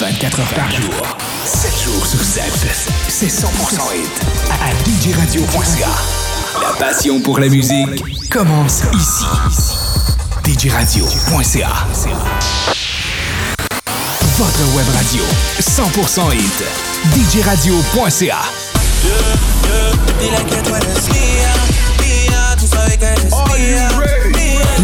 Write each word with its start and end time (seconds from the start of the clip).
24 0.00 0.40
heures 0.40 0.54
par 0.54 0.70
jour, 0.70 1.16
7 1.44 1.84
jours 1.84 2.06
sur 2.06 2.22
7. 2.22 2.42
C'est 3.06 3.26
100% 3.26 3.48
hit 3.94 4.08
à 4.62 4.72
djradio.ca. 5.02 5.88
La 6.62 6.72
passion 6.78 7.20
pour 7.20 7.38
la 7.38 7.48
musique 7.50 8.02
commence 8.30 8.80
ici. 8.94 9.26
djradio.ca. 10.56 11.68
Votre 14.38 14.74
web 14.74 14.86
radio, 14.94 15.22
100% 15.60 16.34
hit. 16.34 16.64
djradio.ca. 17.30 18.38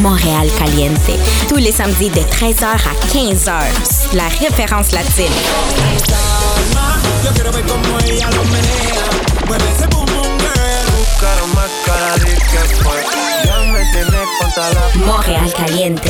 Montréal 0.00 0.48
Caliente. 0.58 1.10
Tous 1.48 1.56
les 1.56 1.72
samedis 1.72 2.10
de 2.10 2.20
13h 2.20 2.64
à 2.64 3.06
15h. 3.08 4.14
La 4.14 4.28
référence 4.28 4.92
latine. 4.92 5.26
Montréal 15.06 15.52
Caliente. 15.56 16.00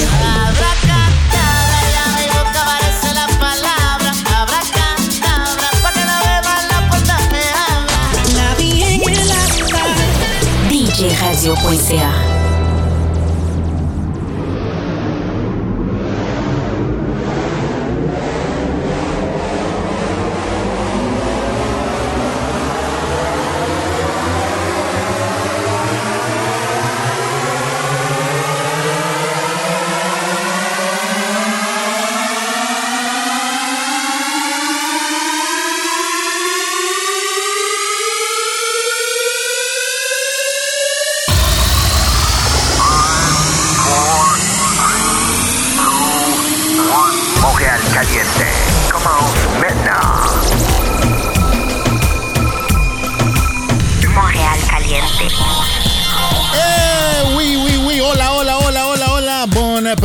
DJradio.ca 10.71 12.36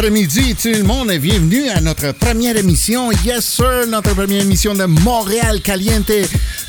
après-midi 0.01 0.55
tout 0.55 0.69
le 0.69 0.81
monde 0.81 1.11
et 1.11 1.19
bienvenue 1.19 1.69
à 1.69 1.79
notre 1.79 2.11
première 2.13 2.57
émission, 2.57 3.11
yes 3.23 3.45
sir, 3.45 3.85
notre 3.87 4.15
première 4.15 4.41
émission 4.41 4.73
de 4.73 4.85
Montréal 4.85 5.61
Caliente, 5.61 6.09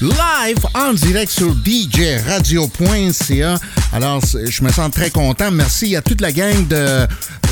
live 0.02 0.58
en 0.74 0.92
direct 0.92 1.32
sur 1.32 1.56
djradio.ca. 1.64 3.54
Alors, 3.94 4.20
je 4.22 4.62
me 4.62 4.70
sens 4.70 4.90
très 4.90 5.08
content. 5.08 5.50
Merci 5.50 5.96
à 5.96 6.02
toute 6.02 6.20
la 6.20 6.30
gang 6.30 6.68
de 6.68 7.06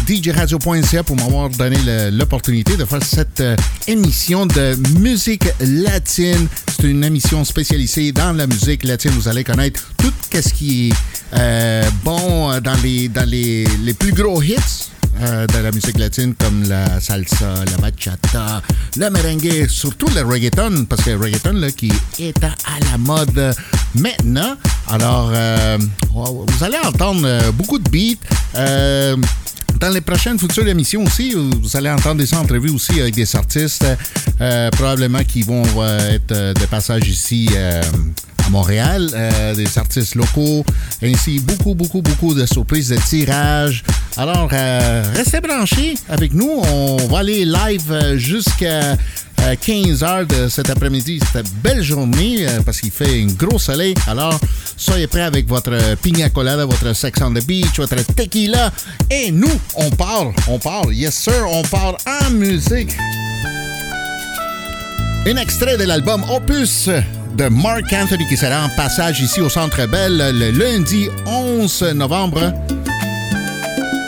djradio.ca 0.06 1.02
pour 1.02 1.16
m'avoir 1.16 1.48
donné 1.48 1.78
l'opportunité 2.10 2.76
de 2.76 2.84
faire 2.84 3.02
cette 3.02 3.40
euh, 3.40 3.56
émission 3.88 4.44
de 4.44 4.76
musique 4.98 5.46
latine. 5.60 6.46
C'est 6.76 6.88
une 6.88 7.04
émission 7.04 7.42
spécialisée 7.42 8.12
dans 8.12 8.34
la 8.34 8.46
musique 8.46 8.84
latine. 8.84 9.12
Vous 9.12 9.28
allez 9.28 9.44
connaître 9.44 9.82
tout 9.96 10.12
ce 10.30 10.52
qui 10.52 10.90
est 10.90 10.94
euh, 11.38 11.88
bon 12.04 12.60
dans 12.60 12.76
les, 12.82 13.08
dans 13.08 13.26
les, 13.26 13.64
les 13.82 13.94
plus 13.94 14.12
gros 14.12 14.42
hits 14.42 14.90
euh, 15.22 15.46
de 15.46 15.58
la 15.58 15.70
musique 15.70 15.98
latine 15.98 16.34
comme 16.34 16.62
la 16.68 17.00
salsa, 17.00 17.64
la 17.70 17.76
bachata, 17.76 18.62
le 18.96 19.10
merengue, 19.10 19.68
surtout 19.68 20.08
le 20.14 20.22
reggaeton, 20.22 20.86
parce 20.86 21.02
que 21.02 21.10
le 21.10 21.16
reggaeton 21.18 21.52
là, 21.52 21.70
qui 21.70 21.92
est 22.18 22.42
à, 22.42 22.54
la 22.90 22.98
mode 22.98 23.54
maintenant. 23.94 24.56
Alors, 24.88 25.30
euh, 25.34 25.78
vous 26.12 26.64
allez 26.64 26.78
entendre 26.84 27.22
euh, 27.24 27.52
beaucoup 27.52 27.78
de 27.78 27.88
beats. 27.90 28.16
dans 29.78 29.90
les 29.90 30.00
prochaines 30.00 30.38
futures 30.38 30.66
émissions 30.68 31.04
aussi, 31.04 31.34
vous 31.34 31.76
allez 31.76 31.90
entendre 31.90 32.16
des 32.16 32.34
entrevues 32.34 32.70
aussi 32.70 33.00
avec 33.00 33.14
des 33.14 33.36
artistes, 33.36 33.86
probablement 34.72 35.24
qui 35.24 35.42
vont 35.42 35.64
être 35.84 36.54
de 36.54 36.66
passage 36.66 37.08
ici 37.08 37.48
Montréal, 38.50 39.08
euh, 39.14 39.54
des 39.54 39.78
artistes 39.78 40.14
locaux, 40.14 40.64
ainsi 41.02 41.38
beaucoup, 41.38 41.74
beaucoup, 41.74 42.02
beaucoup 42.02 42.34
de 42.34 42.44
surprises 42.46 42.90
de 42.90 42.96
tirage. 42.96 43.84
Alors, 44.16 44.50
euh, 44.52 45.02
restez 45.14 45.40
branchés 45.40 45.94
avec 46.08 46.34
nous. 46.34 46.50
On 46.50 46.96
va 47.08 47.18
aller 47.18 47.44
live 47.44 47.90
euh, 47.90 48.18
jusqu'à 48.18 48.96
15 49.60 50.02
heures 50.02 50.26
de 50.26 50.48
cet 50.48 50.68
après-midi. 50.68 51.20
C'était 51.24 51.48
belle 51.62 51.82
journée 51.82 52.46
parce 52.66 52.80
qu'il 52.80 52.90
fait 52.90 53.22
un 53.22 53.26
gros 53.26 53.58
soleil. 53.58 53.94
Alors, 54.06 54.38
soyez 54.76 55.06
prêts 55.06 55.22
avec 55.22 55.48
votre 55.48 55.96
pina 56.02 56.28
colada, 56.28 56.66
votre 56.66 56.94
sex 56.94 57.18
on 57.22 57.32
the 57.32 57.44
beach, 57.46 57.78
votre 57.78 58.04
tequila. 58.14 58.70
Et 59.10 59.30
nous, 59.30 59.48
on 59.76 59.90
parle, 59.90 60.32
on 60.46 60.58
parle, 60.58 60.92
yes 60.94 61.14
sir, 61.14 61.46
on 61.48 61.62
parle 61.62 61.96
en 62.06 62.30
musique. 62.30 62.90
Un 65.26 65.36
extrait 65.36 65.76
de 65.76 65.84
l'album 65.84 66.24
Opus 66.30 66.88
de 67.36 67.48
Mark 67.48 67.92
Anthony 67.92 68.26
qui 68.26 68.38
sera 68.38 68.64
en 68.64 68.68
passage 68.70 69.20
ici 69.20 69.42
au 69.42 69.50
Centre 69.50 69.86
Bell 69.86 70.16
le 70.16 70.50
lundi 70.50 71.08
11 71.26 71.92
novembre. 71.94 72.52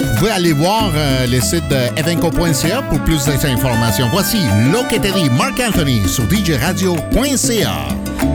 Vous 0.00 0.18
pouvez 0.18 0.30
aller 0.30 0.54
voir 0.54 0.90
euh, 0.94 1.26
le 1.26 1.38
site 1.40 1.62
evenco.ca 1.96 2.82
pour 2.88 2.98
plus 3.00 3.26
d'informations. 3.26 4.08
Voici 4.10 4.38
Lo 4.72 4.84
que 4.84 4.96
te 4.96 5.12
di, 5.12 5.28
Mark 5.30 5.60
Anthony 5.60 6.08
sur 6.08 6.24
djradio.ca. 6.30 7.88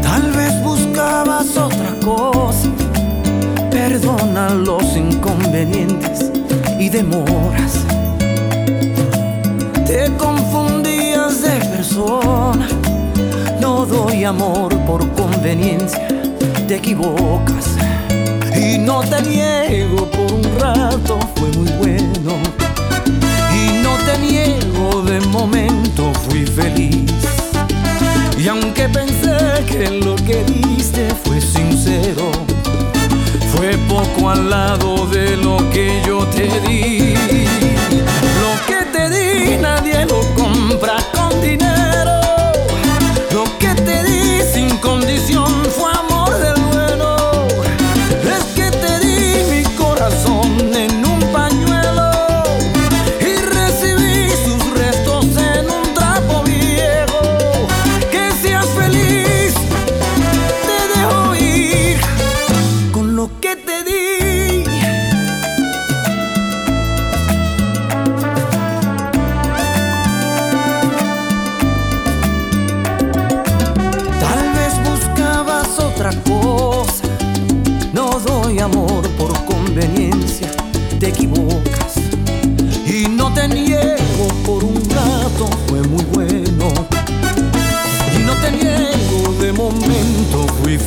Tal 0.04 0.32
vez 0.32 0.52
buscabas 0.64 1.58
otra 1.58 1.94
cosa. 2.04 2.70
Perdona 3.72 4.54
los 4.54 4.96
inconvenientes 4.96 6.32
y 6.80 6.90
demoras. 6.90 7.86
Te 9.88 10.12
no 13.60 13.86
doy 13.88 14.24
amor 14.24 14.70
por 14.86 15.10
conveniencia, 15.14 16.08
te 16.68 16.76
equivocas. 16.76 17.76
Y 18.56 18.78
no 18.78 19.02
te 19.02 19.22
niego, 19.24 20.10
por 20.12 20.32
un 20.32 20.44
rato 20.60 21.18
fue 21.36 21.50
muy 21.58 21.72
bueno. 21.80 22.34
Y 23.52 23.82
no 23.82 23.98
te 24.06 24.18
niego, 24.20 25.02
de 25.04 25.20
momento 25.22 26.12
fui 26.28 26.46
feliz. 26.46 27.12
Y 28.38 28.48
aunque 28.48 28.88
pensé 28.90 29.66
que 29.66 29.90
lo 29.90 30.16
que 30.18 30.44
diste 30.44 31.16
fue 31.24 31.42
sincero, 31.42 32.32
fue 33.56 33.76
poco 33.90 34.30
al 34.30 34.50
lado 34.50 35.08
de 35.08 35.36
lo 35.38 35.58
que 35.72 36.02
yo 36.06 36.28
te 36.28 36.48
di. 36.62 37.16
Lo 38.44 38.54
que 38.68 38.86
te 38.94 39.10
di 39.10 39.58
nadie 39.58 40.06
lo 40.06 40.22
compra 40.36 40.98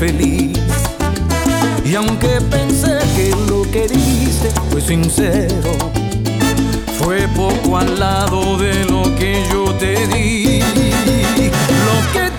Y 0.02 1.94
aunque 1.94 2.40
pensé 2.50 3.00
que 3.14 3.34
lo 3.46 3.70
que 3.70 3.86
diste 3.86 4.48
fue 4.70 4.80
sincero, 4.80 5.72
fue 6.98 7.28
poco 7.36 7.76
al 7.76 8.00
lado 8.00 8.56
de 8.56 8.86
lo 8.86 9.02
que 9.16 9.44
yo 9.52 9.74
te 9.74 10.06
di. 10.06 10.62
que 12.14 12.30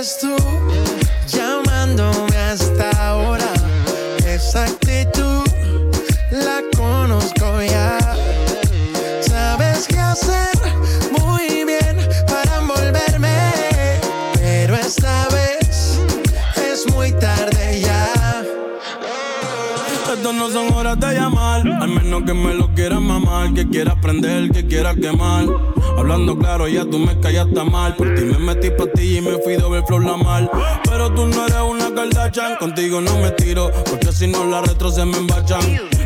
eres 0.00 0.18
tú 0.18 0.34
llamándome 1.26 2.36
hasta 2.36 2.88
ahora. 3.06 3.52
Esa 4.26 4.64
actitud 4.64 5.44
la 6.30 6.62
conozco 6.74 7.62
ya. 7.62 7.98
Sabes 9.20 9.86
qué 9.86 9.98
hacer 9.98 10.56
muy 11.18 11.64
bien 11.66 11.96
para 12.26 12.60
envolverme, 12.60 13.52
pero 14.36 14.74
esta 14.76 15.28
vez 15.28 16.00
es 16.56 16.90
muy 16.94 17.12
tarde 17.12 17.82
ya. 17.82 18.10
Estas 19.92 20.34
no 20.34 20.48
son 20.50 20.72
horas 20.72 20.98
de 20.98 21.14
llamar, 21.14 21.60
al 21.78 21.88
menos 21.88 22.22
que 22.22 22.32
me 22.32 22.54
lo 22.54 22.72
quieras 22.74 23.02
mamar, 23.02 23.52
que 23.52 23.68
quieras 23.68 23.96
prender, 24.00 24.50
que 24.50 24.66
quieras 24.66 24.96
quemar. 24.96 25.44
Hablando 26.00 26.38
claro, 26.38 26.66
ya 26.66 26.86
tú 26.86 26.98
me 26.98 27.20
callaste 27.20 27.62
mal. 27.62 27.94
Por 27.94 28.14
ti 28.14 28.24
me 28.24 28.38
metí 28.38 28.70
pa' 28.70 28.86
ti 28.86 29.18
y 29.18 29.20
me 29.20 29.32
fui 29.32 29.56
doble 29.56 29.82
flor 29.86 30.02
la 30.02 30.16
mal. 30.16 30.50
Pero 30.84 31.12
tú 31.12 31.26
no 31.26 31.44
eres 31.46 31.60
una 31.60 31.94
Kardashian, 31.94 32.56
contigo 32.56 33.02
no 33.02 33.18
me 33.18 33.30
tiro, 33.32 33.70
porque 33.84 34.10
si 34.10 34.26
no 34.26 34.46
la 34.46 34.62
retro 34.62 34.90
se 34.90 35.04
me 35.04 35.18
embachan. 35.18 35.60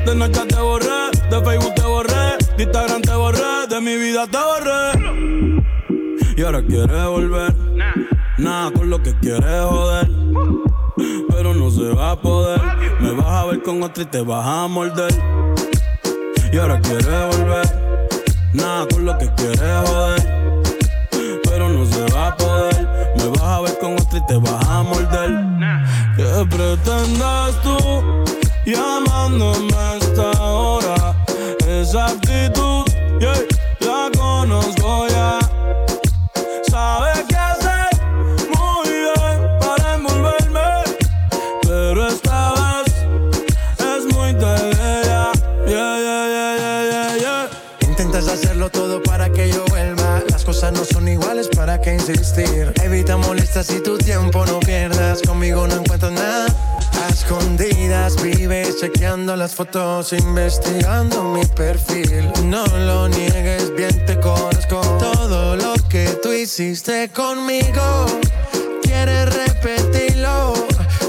De 0.04 0.14
noche 0.16 0.40
te 0.48 0.56
borré, 0.56 1.10
de 1.30 1.44
Facebook 1.44 1.74
te 1.76 1.82
borré, 1.82 2.36
de 2.56 2.62
Instagram 2.64 3.02
te 3.02 3.14
borré, 3.14 3.66
de 3.70 3.80
mi 3.80 3.96
vida 3.96 4.26
te 4.26 4.38
borré. 4.38 5.54
Y 6.36 6.42
ahora 6.42 6.60
quieres 6.66 7.06
volver, 7.06 7.54
nada 8.38 8.72
con 8.72 8.90
lo 8.90 9.00
que 9.00 9.16
quieres 9.20 9.62
joder. 9.62 10.10
Pero 11.28 11.54
no 11.54 11.70
se 11.70 11.94
va 11.94 12.10
a 12.10 12.20
poder, 12.20 12.60
me 12.98 13.12
vas 13.12 13.26
a 13.28 13.44
ver 13.44 13.62
con 13.62 13.80
otra 13.80 14.02
y 14.02 14.06
te 14.06 14.22
vas 14.22 14.44
a 14.44 14.66
morder 14.66 15.14
y 16.52 16.56
ahora 16.56 16.80
quiere 16.80 17.26
volver. 17.26 17.83
Nada 18.54 18.86
con 18.86 19.04
lo 19.04 19.18
que 19.18 19.28
quiere 19.34 19.56
joder, 19.84 20.62
pero 21.42 21.68
no 21.68 21.84
se 21.84 22.06
va 22.14 22.28
a 22.28 22.36
poder. 22.36 22.88
Me 23.16 23.26
vas 23.30 23.42
a 23.42 23.60
ver 23.62 23.78
con 23.80 23.94
otro 23.94 24.18
y 24.18 24.26
te 24.26 24.36
vas 24.36 24.68
a 24.68 24.82
morder. 24.84 25.30
¿Qué 26.16 26.46
pretendes 26.48 27.60
tú 27.62 27.76
llamándome 28.64 29.74
a 29.74 29.96
esta 29.96 30.30
hora? 30.40 31.16
Esa 31.66 32.06
actitud, 32.06 32.84
yeah, 33.18 33.34
la 33.80 34.10
conozco 34.16 35.06
Evita 52.06 53.16
molestas 53.16 53.70
y 53.70 53.80
tu 53.82 53.96
tiempo 53.96 54.44
no 54.44 54.60
pierdas. 54.60 55.22
Conmigo 55.22 55.66
no 55.66 55.76
encuentro 55.76 56.10
nada. 56.10 56.46
A 57.02 57.08
escondidas 57.08 58.22
vives 58.22 58.78
chequeando 58.78 59.34
las 59.36 59.54
fotos, 59.54 60.12
investigando 60.12 61.24
mi 61.24 61.46
perfil. 61.46 62.30
No 62.44 62.66
lo 62.66 63.08
niegues, 63.08 63.74
bien 63.74 64.04
te 64.04 64.20
conozco. 64.20 64.82
Todo 64.98 65.56
lo 65.56 65.72
que 65.88 66.06
tú 66.22 66.30
hiciste 66.30 67.08
conmigo, 67.08 68.06
quieres 68.82 69.34
repetirlo. 69.34 70.52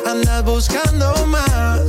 Andas 0.10 0.46
buscando 0.46 1.14
más, 1.26 1.82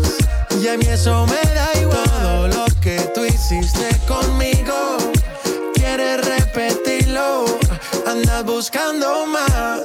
y 0.60 0.66
a 0.66 0.76
mí 0.76 0.86
eso 0.86 1.26
me 1.26 1.54
da 1.54 1.80
igual. 1.80 2.10
Todo 2.10 2.48
lo 2.48 2.64
que 2.80 2.98
tú 3.14 3.24
hiciste 3.24 3.88
conmigo, 4.08 4.96
buscando 8.56 9.26
más 9.26 9.82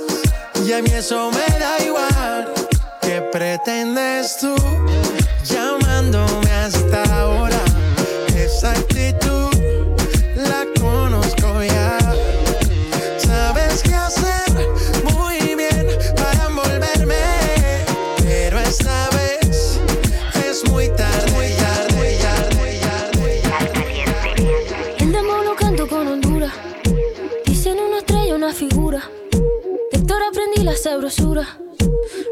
y 0.66 0.72
a 0.72 0.82
mí 0.82 0.90
eso 0.94 1.30
me 1.30 1.60
da 1.60 1.84
igual. 1.84 2.54
¿Qué 3.02 3.22
pretendes 3.30 4.38
tú 4.38 4.56
sabrosura. 30.82 31.48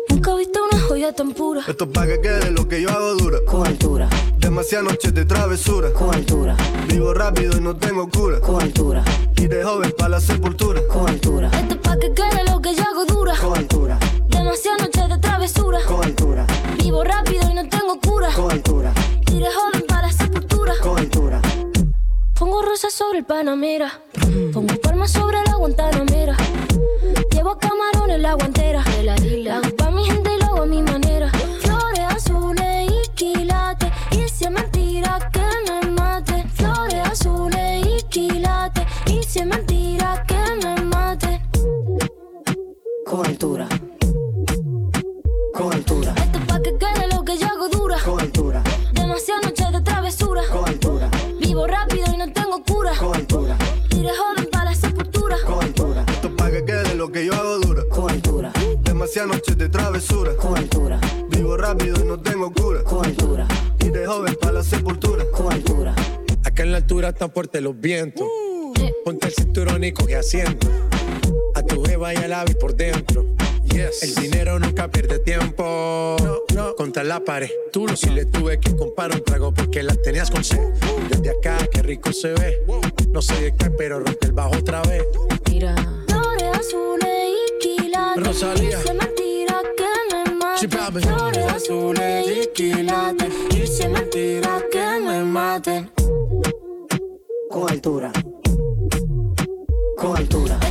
Nunca 0.10 0.32
he 0.34 0.38
visto 0.38 0.60
una 0.72 0.82
joya 0.82 1.14
tan 1.14 1.34
pura. 1.34 1.62
Esto 1.68 1.84
es 1.84 1.92
pa' 1.92 2.08
que 2.08 2.20
quede 2.20 2.50
lo 2.50 2.68
que 2.68 2.82
yo 2.82 2.90
hago 2.90 3.14
dura. 3.16 3.38
Con 3.46 3.68
altura. 3.68 4.10
Demasiadas 4.40 4.92
noches 4.92 5.14
de 5.14 5.26
travesura. 5.26 5.94
Con 5.94 6.16
altura. 6.16 6.58
Vivo 6.88 7.14
rápido 7.14 7.58
y 7.58 7.62
no 7.62 7.76
tengo 7.76 8.10
cura. 8.10 8.40
Con 8.40 8.60
altura. 8.62 9.04
Y 9.36 9.48
de 9.48 9.64
joven 9.64 9.94
para 9.96 10.10
la 10.10 10.20
sepultura. 10.20 10.82
Con 10.88 11.08
altura. 11.08 11.52
Esto 11.54 11.76
es 11.76 11.80
pa' 11.80 11.98
que 11.98 12.12
quede 12.12 12.44
lo 12.50 12.60
que 12.60 12.74
yo 12.74 12.84
hago 12.84 13.06
dura. 13.06 13.36
Con 13.40 13.56
altura. 13.56 14.00
Demasiadas 14.30 14.82
noches 14.82 15.10
de 15.10 15.18
travesura. 15.20 15.80
Con 15.88 16.04
altura. 16.04 16.48
Vivo 16.80 17.04
rápido 17.04 17.52
y 17.52 17.54
no 17.54 17.70
tengo 17.70 18.00
cura. 18.00 18.32
Con 18.36 18.52
altura. 18.52 18.94
Y 19.32 19.40
de 19.40 19.48
joven 19.52 19.84
para 19.88 20.08
la 20.08 20.12
sepultura. 20.12 20.74
Con 20.82 20.98
altura. 20.98 21.40
Pongo 22.34 22.64
rosas 22.64 22.94
sobre 22.94 23.20
el 23.20 23.26
Panamera. 23.26 24.02
Pongo 24.54 24.74
palmas 24.82 25.12
sobre 25.12 25.38
la 25.46 25.54
Guantanamera. 25.56 26.36
Llevo 27.40 27.58
camarones 27.58 28.18
en 28.18 28.22
la 28.22 28.34
guantera. 28.34 28.84
La 29.02 29.14
hago 29.60 29.76
pa' 29.78 29.92
mi 29.92 30.04
gente 30.04 30.30
y 30.36 30.40
lo 30.42 30.46
hago 30.48 30.64
a 30.64 30.66
mi 30.66 30.82
manera. 30.82 31.32
Flores 31.62 32.06
azules 32.10 32.92
y 32.92 33.10
quilates. 33.16 33.90
Y 34.12 34.28
si 34.28 34.44
es 34.44 34.52
mentira 34.52 35.32
que 35.32 35.46
me 35.66 35.90
mate. 35.92 36.44
Flores 36.54 37.00
azules 37.10 37.88
y 37.88 38.04
quilates. 38.10 38.84
Y 39.06 39.24
si 39.24 39.40
es 39.40 39.46
mentira 39.46 40.22
que 40.28 40.36
me 40.62 40.82
mate. 40.82 41.42
Con 43.06 43.26
altura. 43.26 43.70
Con 45.54 45.72
altura. 45.72 46.14
Esto 46.18 46.40
es 46.40 46.46
pa' 46.46 46.62
que 46.62 46.78
quede 46.78 47.08
lo 47.08 47.24
que 47.24 47.38
yo 47.38 47.48
hago 47.48 47.70
dura. 47.70 48.00
Con 48.04 48.20
altura. 48.20 48.62
Demasiadas 48.92 49.46
noches 49.46 49.72
de 49.72 49.82
travesura. 49.82 50.42
Con 50.52 50.68
altura. 50.68 51.10
Vivo 51.40 51.66
rápido 51.66 52.04
y 52.14 52.18
no 52.18 52.30
tengo 52.34 52.62
cura. 52.66 52.92
Con 53.00 53.16
altura. 53.16 53.56
Iré 53.92 54.10
joven 54.10 54.39
Demasiadas 59.10 59.38
noches 59.38 59.58
de 59.58 59.70
travesura. 59.70 60.36
Con 60.36 60.56
altura. 60.56 61.02
Vivo 61.30 61.58
rápido 61.58 62.00
y 62.00 62.08
no 62.08 62.20
tengo 62.20 62.54
cura. 62.54 62.84
Con 62.84 63.04
altura. 63.04 63.48
Iré 63.84 64.06
joven 64.06 64.38
para 64.40 64.54
la 64.54 64.64
sepultura. 64.64 65.26
Con 65.32 65.52
altura. 65.52 65.96
Acá 66.44 66.62
en 66.62 66.72
la 66.72 66.78
altura 66.78 67.10
están 67.10 67.32
fuertes 67.32 67.60
los 67.60 67.80
vientos. 67.80 68.28
Ponte 69.04 69.26
el 69.26 69.34
cinturón 69.34 69.84
y 69.84 69.94
coge 69.94 70.16
asiento. 70.16 70.68
A 71.56 71.64
tu 71.64 71.84
jeva 71.86 72.14
y 72.14 72.18
al 72.18 72.34
ave 72.34 72.54
por 72.54 72.76
dentro. 72.76 73.26
Yes. 73.64 74.04
El 74.04 74.14
dinero 74.14 74.60
nunca 74.60 74.92
pierde 74.92 75.18
tiempo. 75.18 76.16
No, 76.22 76.42
no. 76.54 76.76
Contra 76.76 77.04
la 77.04 77.20
pared. 77.20 77.50
Tú 77.74 77.88
no 77.88 77.96
si 77.96 78.12
le 78.12 78.26
tuve 78.26 78.60
que 78.60 78.76
comprar 78.76 79.12
un 79.12 79.24
trago 79.24 79.52
porque 79.52 79.82
las 79.82 80.00
tenías 80.04 80.30
con 80.30 80.44
sed. 80.44 80.62
Desde 81.10 81.32
acá, 81.32 81.58
qué 81.72 81.82
rico 81.82 82.14
se 82.14 82.34
ve. 82.34 82.64
No 83.12 83.24
sé 83.24 83.42
de 83.42 83.56
qué, 83.56 83.72
pero 83.72 84.02
rompe 84.02 84.28
el 84.28 84.34
bajo 84.34 84.56
otra 84.56 84.84
vez. 84.84 85.04
Mira. 85.50 85.74
Flores 86.08 86.60
azules 86.60 87.10
y 87.10 87.19
quilates. 87.60 88.24
Rosalía. 88.26 88.80
Es 88.80 88.96
mentira 88.96 89.62
que 89.78 90.16
me 90.16 90.36
mate. 90.36 90.60
Chipabe. 90.60 91.02
Flores 91.02 91.46
azules 91.46 92.28
y 92.28 92.48
quilates. 92.54 93.34
Es 93.56 93.90
mentira 93.90 94.64
que 94.72 95.00
me 95.00 95.24
mate. 95.24 95.90
Con 97.50 97.70
altura. 97.70 98.12
Con 99.98 100.18
altura. 100.18 100.69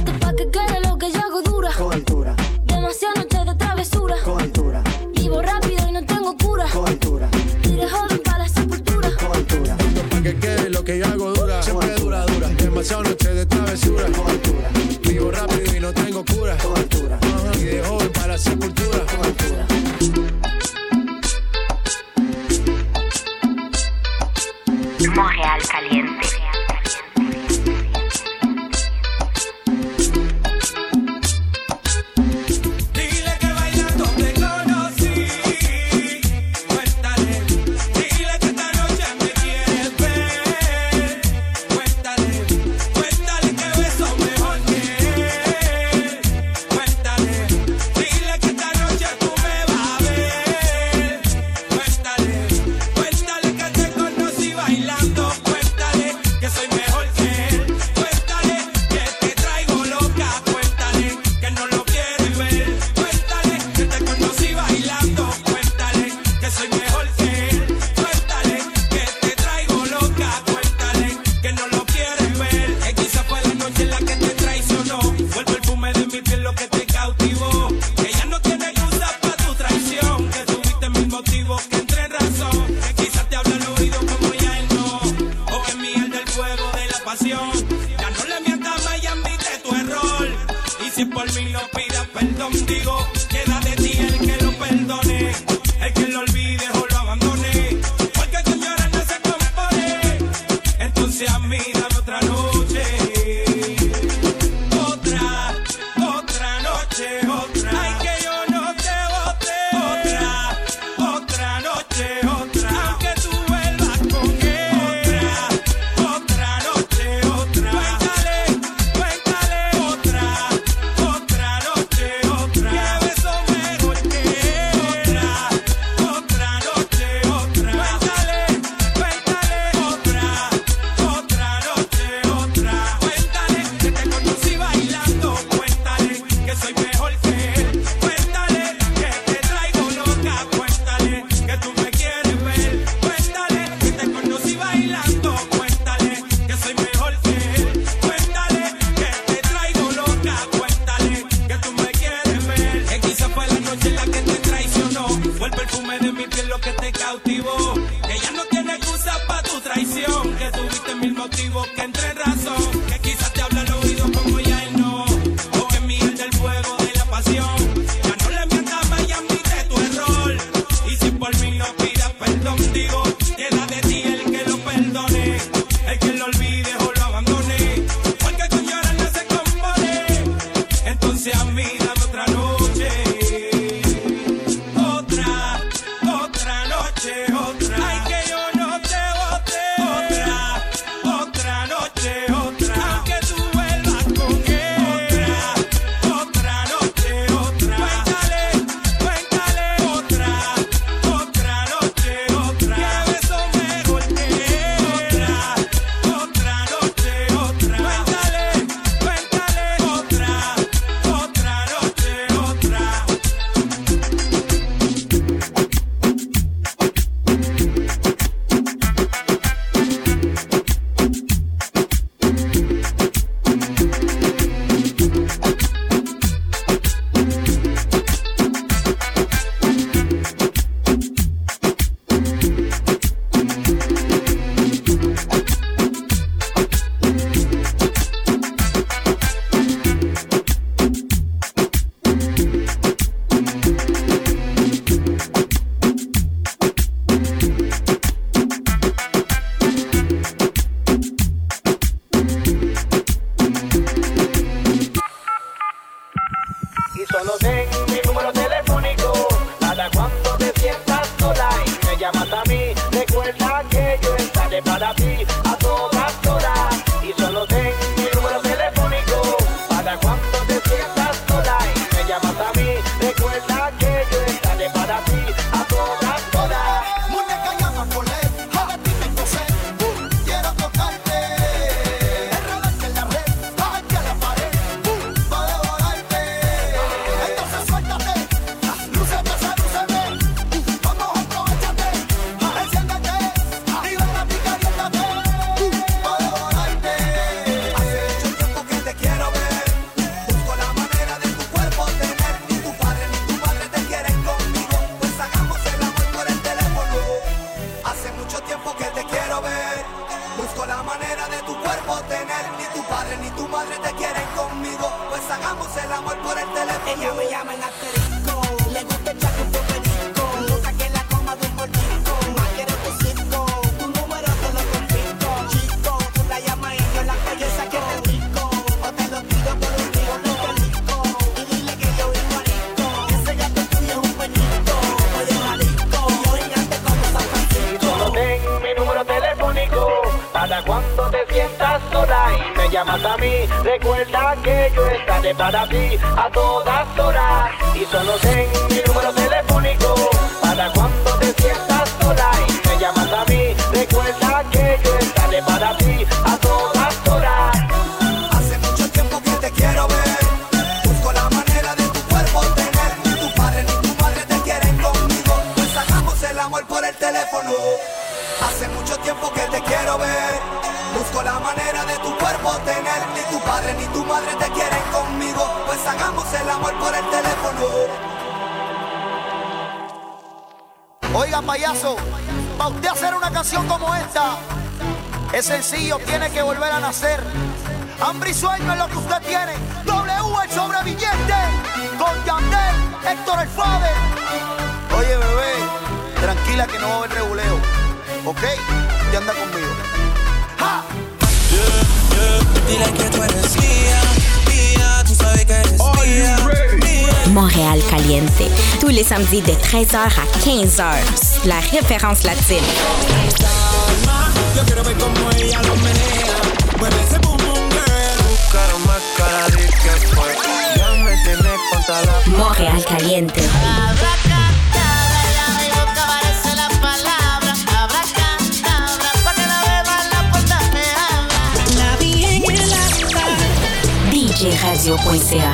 poesía. 435.05 435.53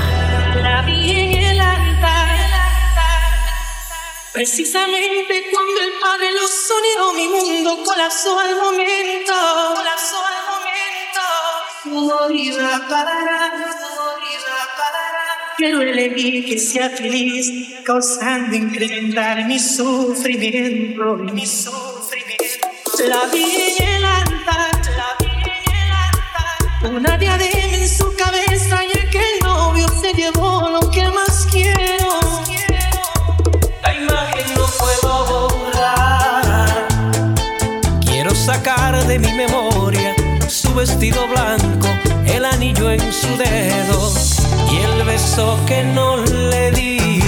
La 0.62 0.82
vi 0.82 1.10
en 1.10 1.32
el 1.42 1.60
altar, 1.60 2.28
precisamente 4.32 5.44
cuando 5.52 5.80
el 5.80 5.92
Padre 6.00 6.32
lo 6.32 6.46
soñó, 6.46 7.12
mi 7.14 7.28
mundo 7.28 7.82
colapsó 7.84 8.38
al 8.38 8.56
momento, 8.56 9.32
colapsó 9.74 10.16
al 10.26 10.40
momento. 10.52 11.22
Todo 11.84 12.30
iba 12.30 12.76
a 12.76 12.88
parar, 12.88 13.52
todo 13.80 14.16
iba 14.18 14.54
a 14.62 14.76
parar. 14.76 15.04
Pero 15.58 15.82
elegí 15.82 16.44
que 16.46 16.58
sea 16.58 16.90
feliz, 16.90 17.74
causando 17.84 18.56
incrementar 18.56 19.44
mi 19.44 19.58
sufrimiento, 19.58 21.16
mi 21.16 21.46
sufrimiento. 21.46 22.68
La 23.06 23.26
vi 23.26 23.74
en 23.78 23.88
el 23.88 24.04
altar, 24.04 24.70
la 24.96 25.16
vi 25.20 25.26
en 25.26 25.74
el 25.76 25.92
altar, 25.92 26.94
una 26.96 27.18
diadema 27.18 27.76
en 27.76 27.88
su 27.88 28.03
de 39.06 39.18
mi 39.18 39.32
memoria 39.32 40.14
su 40.48 40.72
vestido 40.74 41.26
blanco, 41.28 41.88
el 42.26 42.44
anillo 42.44 42.90
en 42.90 43.00
su 43.12 43.36
dedo 43.36 44.12
y 44.70 44.76
el 44.78 45.04
beso 45.04 45.58
que 45.66 45.82
no 45.82 46.16
le 46.16 46.70
di. 46.70 47.23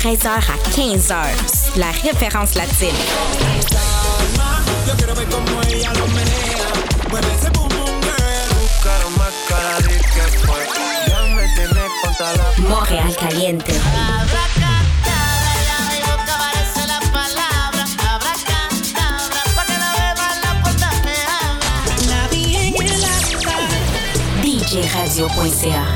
13h 0.00 0.28
à 0.28 0.56
15h. 0.70 1.78
La 1.78 1.90
référence 1.90 2.54
latine. 2.54 2.88
Montréal 12.66 13.14
Caliente. 13.18 13.70
Radio.ca 24.94 25.89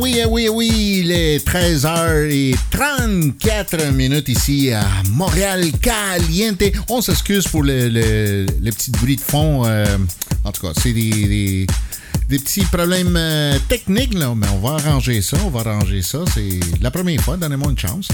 oui, 0.00 0.16
eh 0.18 0.24
oui, 0.24 0.44
eh 0.46 0.48
oui, 0.48 1.02
les 1.04 1.38
13h34 1.40 3.92
minutes 3.92 4.28
ici 4.28 4.72
à 4.72 4.84
Montréal 5.10 5.70
Caliente. 5.80 6.62
On 6.88 7.00
s'excuse 7.02 7.46
pour 7.46 7.62
le, 7.62 7.88
le, 7.88 8.70
petit 8.70 8.90
bruit 8.90 9.16
de 9.16 9.20
fond. 9.20 9.64
euh, 9.66 9.84
en 10.44 10.52
tout 10.52 10.66
cas, 10.66 10.72
c'est 10.80 10.92
des, 10.92 11.10
des, 11.10 11.66
des 12.30 12.38
petits 12.38 12.64
problèmes 12.64 13.16
euh, 13.16 13.58
techniques, 13.68 14.14
là, 14.14 14.32
mais 14.36 14.46
on 14.54 14.58
va 14.60 14.76
arranger 14.76 15.20
ça. 15.20 15.36
On 15.44 15.50
va 15.50 15.68
arranger 15.68 16.00
ça. 16.00 16.20
C'est 16.32 16.60
la 16.80 16.92
première 16.92 17.20
fois. 17.20 17.36
Donnez-moi 17.36 17.70
une 17.70 17.78
chance. 17.78 18.06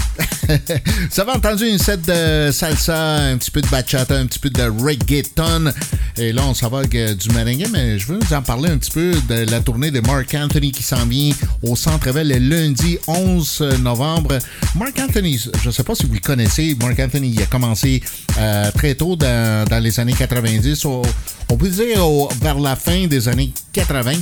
ça 1.11 1.23
va 1.23 1.35
entendu 1.35 1.67
une 1.67 1.77
set 1.77 2.01
de 2.07 2.49
salsa, 2.51 3.17
un 3.17 3.37
petit 3.37 3.51
peu 3.51 3.61
de 3.61 3.67
bachata, 3.67 4.15
un 4.15 4.25
petit 4.25 4.39
peu 4.39 4.49
de 4.49 4.63
reggaeton. 4.63 5.71
Et 6.17 6.33
là, 6.33 6.41
on 6.47 6.55
s'en 6.55 6.69
va 6.69 6.79
avec 6.79 6.95
euh, 6.95 7.13
du 7.13 7.29
merengue, 7.29 7.67
mais 7.71 7.99
je 7.99 8.07
veux 8.07 8.17
vous 8.19 8.33
en 8.33 8.41
parler 8.41 8.71
un 8.71 8.77
petit 8.77 8.91
peu 8.91 9.13
de 9.29 9.49
la 9.51 9.59
tournée 9.59 9.91
de 9.91 9.99
Mark 9.99 10.33
Anthony 10.33 10.71
qui 10.71 10.81
s'en 10.83 11.05
vient 11.05 11.33
au 11.63 11.75
Centre 11.75 12.11
Bell 12.11 12.27
le 12.27 12.37
lundi 12.37 12.97
11 13.07 13.61
novembre. 13.81 14.37
Mark 14.75 14.97
Anthony, 14.99 15.37
je 15.61 15.67
ne 15.67 15.71
sais 15.73 15.83
pas 15.83 15.95
si 15.95 16.05
vous 16.05 16.13
le 16.13 16.19
connaissez, 16.19 16.75
Mark 16.79 16.99
Anthony 16.99 17.29
il 17.35 17.41
a 17.41 17.45
commencé 17.45 18.01
euh, 18.37 18.71
très 18.71 18.95
tôt 18.95 19.15
dans, 19.15 19.65
dans 19.69 19.79
les 19.79 19.99
années 19.99 20.13
90, 20.13 20.85
au- 20.85 21.01
on 21.49 21.57
peut 21.57 21.69
dire 21.69 21.99
vers 22.41 22.59
la 22.59 22.75
fin 22.75 23.07
des 23.07 23.27
années 23.27 23.51
80. 23.73 24.13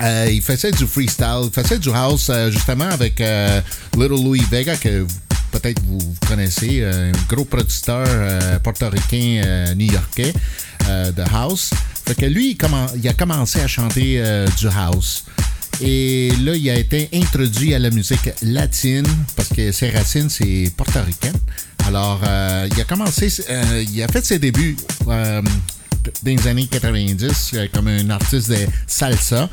Euh, 0.00 0.28
il 0.30 0.42
faisait 0.42 0.70
du 0.70 0.86
freestyle, 0.86 1.44
il 1.44 1.50
faisait 1.50 1.78
du 1.78 1.90
house 1.90 2.28
euh, 2.30 2.50
justement 2.52 2.88
avec 2.88 3.20
euh, 3.20 3.60
Little 3.96 4.22
Louis 4.22 4.44
Vega 4.50 4.76
que 4.76 5.04
peut-être 5.50 5.80
vous, 5.84 5.98
connaissez, 6.28 6.84
un 6.84 7.10
gros 7.28 7.44
producteur 7.44 8.06
portoricain 8.62 9.72
new-yorkais 9.74 10.34
de 10.86 11.22
house. 11.34 11.70
Fait 12.06 12.28
lui, 12.28 12.56
il, 13.02 13.08
a 13.08 13.12
commencé 13.14 13.60
à 13.60 13.66
chanter 13.66 14.22
du 14.58 14.66
house. 14.68 15.24
Et 15.80 16.32
là, 16.42 16.54
il 16.54 16.68
a 16.70 16.74
été 16.76 17.08
introduit 17.12 17.74
à 17.74 17.78
la 17.78 17.90
musique 17.90 18.30
latine 18.42 19.06
parce 19.36 19.48
que 19.48 19.70
ses 19.72 19.90
racines, 19.90 20.28
c'est 20.28 20.72
portoricain. 20.76 21.32
Alors, 21.86 22.20
euh, 22.26 22.68
il 22.74 22.80
a 22.80 22.84
commencé, 22.84 23.32
euh, 23.48 23.84
il 23.90 24.02
a 24.02 24.08
fait 24.08 24.24
ses 24.24 24.38
débuts 24.38 24.76
euh, 25.08 25.40
dans 26.22 26.30
les 26.36 26.46
années 26.46 26.66
90 26.66 27.50
euh, 27.54 27.66
comme 27.72 27.88
un 27.88 28.10
artiste 28.10 28.50
de 28.50 28.56
salsa. 28.86 29.48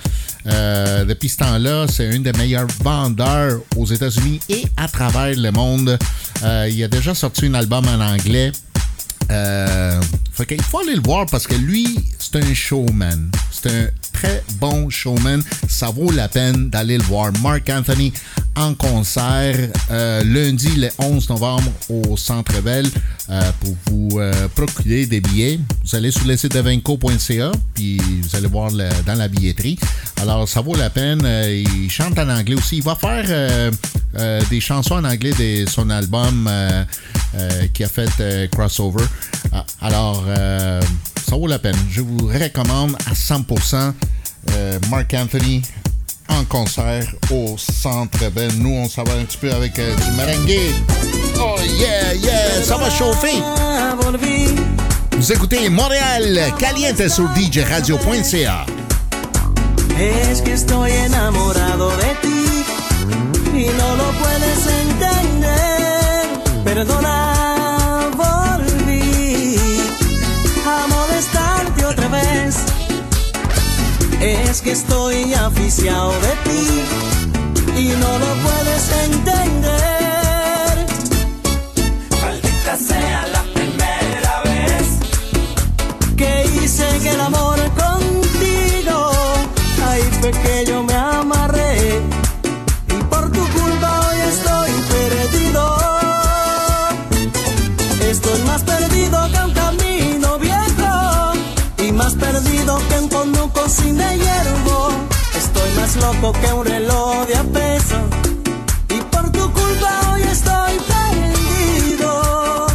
Euh, 0.47 1.05
depuis 1.05 1.29
ce 1.29 1.37
temps-là, 1.37 1.85
c'est 1.87 2.09
un 2.13 2.19
des 2.19 2.33
meilleurs 2.33 2.67
vendeurs 2.83 3.59
aux 3.75 3.85
États-Unis 3.85 4.39
et 4.49 4.63
à 4.77 4.87
travers 4.87 5.35
le 5.35 5.51
monde. 5.51 5.97
Euh, 6.43 6.69
il 6.71 6.83
a 6.83 6.87
déjà 6.87 7.13
sorti 7.15 7.45
un 7.47 7.53
album 7.53 7.85
en 7.87 7.99
anglais. 7.99 8.51
Euh, 9.31 9.99
qu'il 10.47 10.61
faut 10.61 10.79
aller 10.79 10.95
le 10.95 11.01
voir 11.01 11.25
parce 11.25 11.47
que 11.47 11.55
lui, 11.55 11.97
c'est 12.19 12.35
un 12.35 12.53
showman. 12.53 13.31
C'est 13.51 13.71
un 13.71 13.87
très 14.13 14.43
bon 14.59 14.89
showman. 14.89 15.41
Ça 15.67 15.89
vaut 15.89 16.11
la 16.11 16.27
peine 16.27 16.69
d'aller 16.69 16.97
le 16.97 17.03
voir. 17.03 17.31
Mark 17.41 17.69
Anthony 17.69 18.11
en 18.55 18.73
concert 18.73 19.69
euh, 19.91 20.23
lundi 20.23 20.75
le 20.75 20.89
11 20.97 21.29
novembre 21.29 21.71
au 21.89 22.15
Centre 22.15 22.61
Bell 22.61 22.87
euh, 23.29 23.51
pour 23.59 23.75
vous 23.87 24.19
euh, 24.19 24.47
procurer 24.55 25.05
des 25.05 25.21
billets. 25.21 25.59
Vous 25.83 25.95
allez 25.95 26.11
sur 26.11 26.25
le 26.25 26.37
site 26.37 26.53
de 26.53 26.59
venco.ca 26.59 27.51
puis 27.73 27.97
vous 27.97 28.35
allez 28.35 28.47
voir 28.47 28.71
dans 28.71 29.15
la 29.15 29.27
billetterie. 29.27 29.77
Alors 30.21 30.47
ça 30.47 30.61
vaut 30.61 30.75
la 30.75 30.89
peine. 30.89 31.21
Euh, 31.25 31.63
il 31.75 31.89
chante 31.89 32.17
en 32.17 32.29
anglais 32.29 32.55
aussi. 32.55 32.77
Il 32.77 32.83
va 32.83 32.95
faire 32.95 33.25
euh, 33.27 33.71
euh, 34.17 34.41
des 34.49 34.59
chansons 34.59 34.95
en 34.95 35.03
anglais 35.03 35.33
de 35.37 35.69
son 35.69 35.89
album 35.89 36.49
qui 37.73 37.83
a 37.83 37.89
fait 37.89 38.49
Crossover. 38.51 39.03
Ah, 39.53 39.65
Alors 39.81 40.23
euh, 40.27 40.81
ça 41.27 41.35
vaut 41.35 41.47
la 41.47 41.59
peine. 41.59 41.75
Je 41.91 42.01
vous 42.01 42.27
recommande 42.27 42.95
à 43.09 43.13
100% 43.13 43.93
euh, 44.51 44.79
Mark 44.89 45.13
Anthony 45.13 45.61
en 46.29 46.43
concert 46.45 47.07
au 47.31 47.55
Centre 47.57 48.29
Bell. 48.31 48.51
Nous, 48.57 48.73
on 48.73 48.89
s'en 48.89 49.03
va 49.03 49.13
un 49.13 49.23
petit 49.23 49.37
peu 49.37 49.51
avec 49.51 49.77
euh, 49.79 49.95
du 49.95 50.11
merengue. 50.11 50.59
Oh 51.39 51.55
yeah, 51.79 52.13
yeah, 52.15 52.63
ça 52.63 52.77
va 52.77 52.89
chauffer. 52.89 53.41
Vous 55.17 55.31
écoutez 55.31 55.69
Montréal 55.69 56.53
Caliente 56.59 57.07
sur 57.09 57.29
djradio.ca. 57.35 58.65
Es 59.97 60.41
que 60.41 60.51
estoy 60.51 60.91
enamorado 60.91 61.89
de 61.95 62.15
ti 62.21 62.65
y 63.57 63.65
no 63.77 63.95
lo 63.95 64.11
puedes 64.19 64.67
entender. 64.67 65.45
Perdona, 66.65 67.34
Es 74.21 74.61
que 74.61 74.71
estoy 74.71 75.33
aficiado 75.33 76.11
de 76.11 76.33
ti 76.45 76.81
y 77.77 77.87
no 77.89 78.19
lo 78.19 78.33
puedes 78.43 78.91
entender. 79.05 80.85
Maldita 82.21 82.77
sea 82.77 83.27
la 83.27 83.43
primera 83.53 84.41
vez 84.43 84.85
que 86.15 86.45
hice 86.55 86.85
que 87.03 87.09
el 87.11 87.21
amor 87.21 87.54
sin 103.75 103.97
de 103.97 104.17
hierbo 104.17 104.89
estoy 105.35 105.71
más 105.79 105.95
loco 105.97 106.31
que 106.33 106.53
un 106.53 106.65
reloj 106.65 107.27
de 107.27 107.35
a 107.35 107.43
peso. 107.43 107.97
Y 108.89 109.01
por 109.11 109.29
tu 109.31 109.51
culpa 109.51 109.91
hoy 110.11 110.21
estoy 110.23 110.73
perdido. 110.93 112.67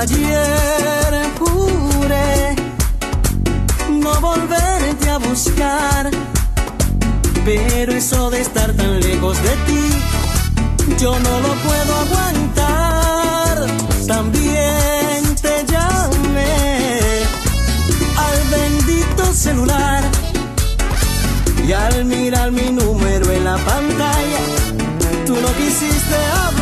Ayer 0.00 1.12
juré 1.38 2.56
no 3.90 4.20
volverte 4.20 5.10
a 5.10 5.18
buscar, 5.18 6.10
pero 7.44 7.92
eso 7.92 8.30
de 8.30 8.40
estar 8.40 8.72
tan 8.72 9.00
lejos 9.00 9.36
de 9.42 9.54
ti, 9.66 9.84
yo 10.98 11.18
no 11.18 11.40
lo 11.40 11.52
puedo 11.66 11.92
aguantar. 12.04 13.66
También 14.06 15.29
celular 19.34 20.02
y 21.66 21.72
al 21.72 22.04
mirar 22.04 22.50
mi 22.50 22.70
número 22.70 23.30
en 23.30 23.44
la 23.44 23.56
pantalla, 23.56 24.40
tú 25.26 25.34
no 25.34 25.52
quisiste 25.54 26.16
hablar. 26.16 26.59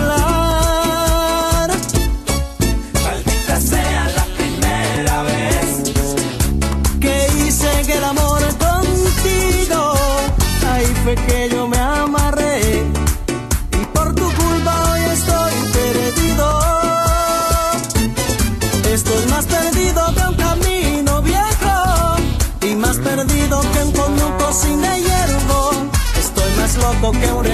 Que 27.13 27.33
un 27.33 27.48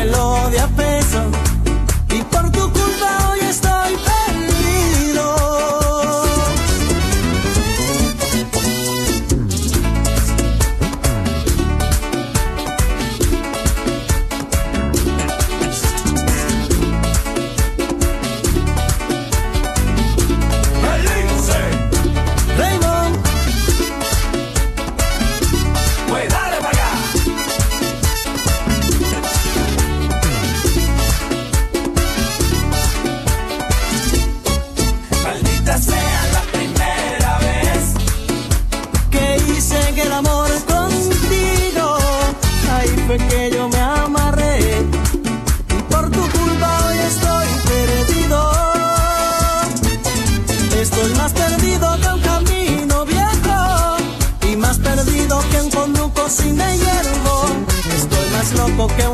loco 58.84 58.96
que 58.96 59.13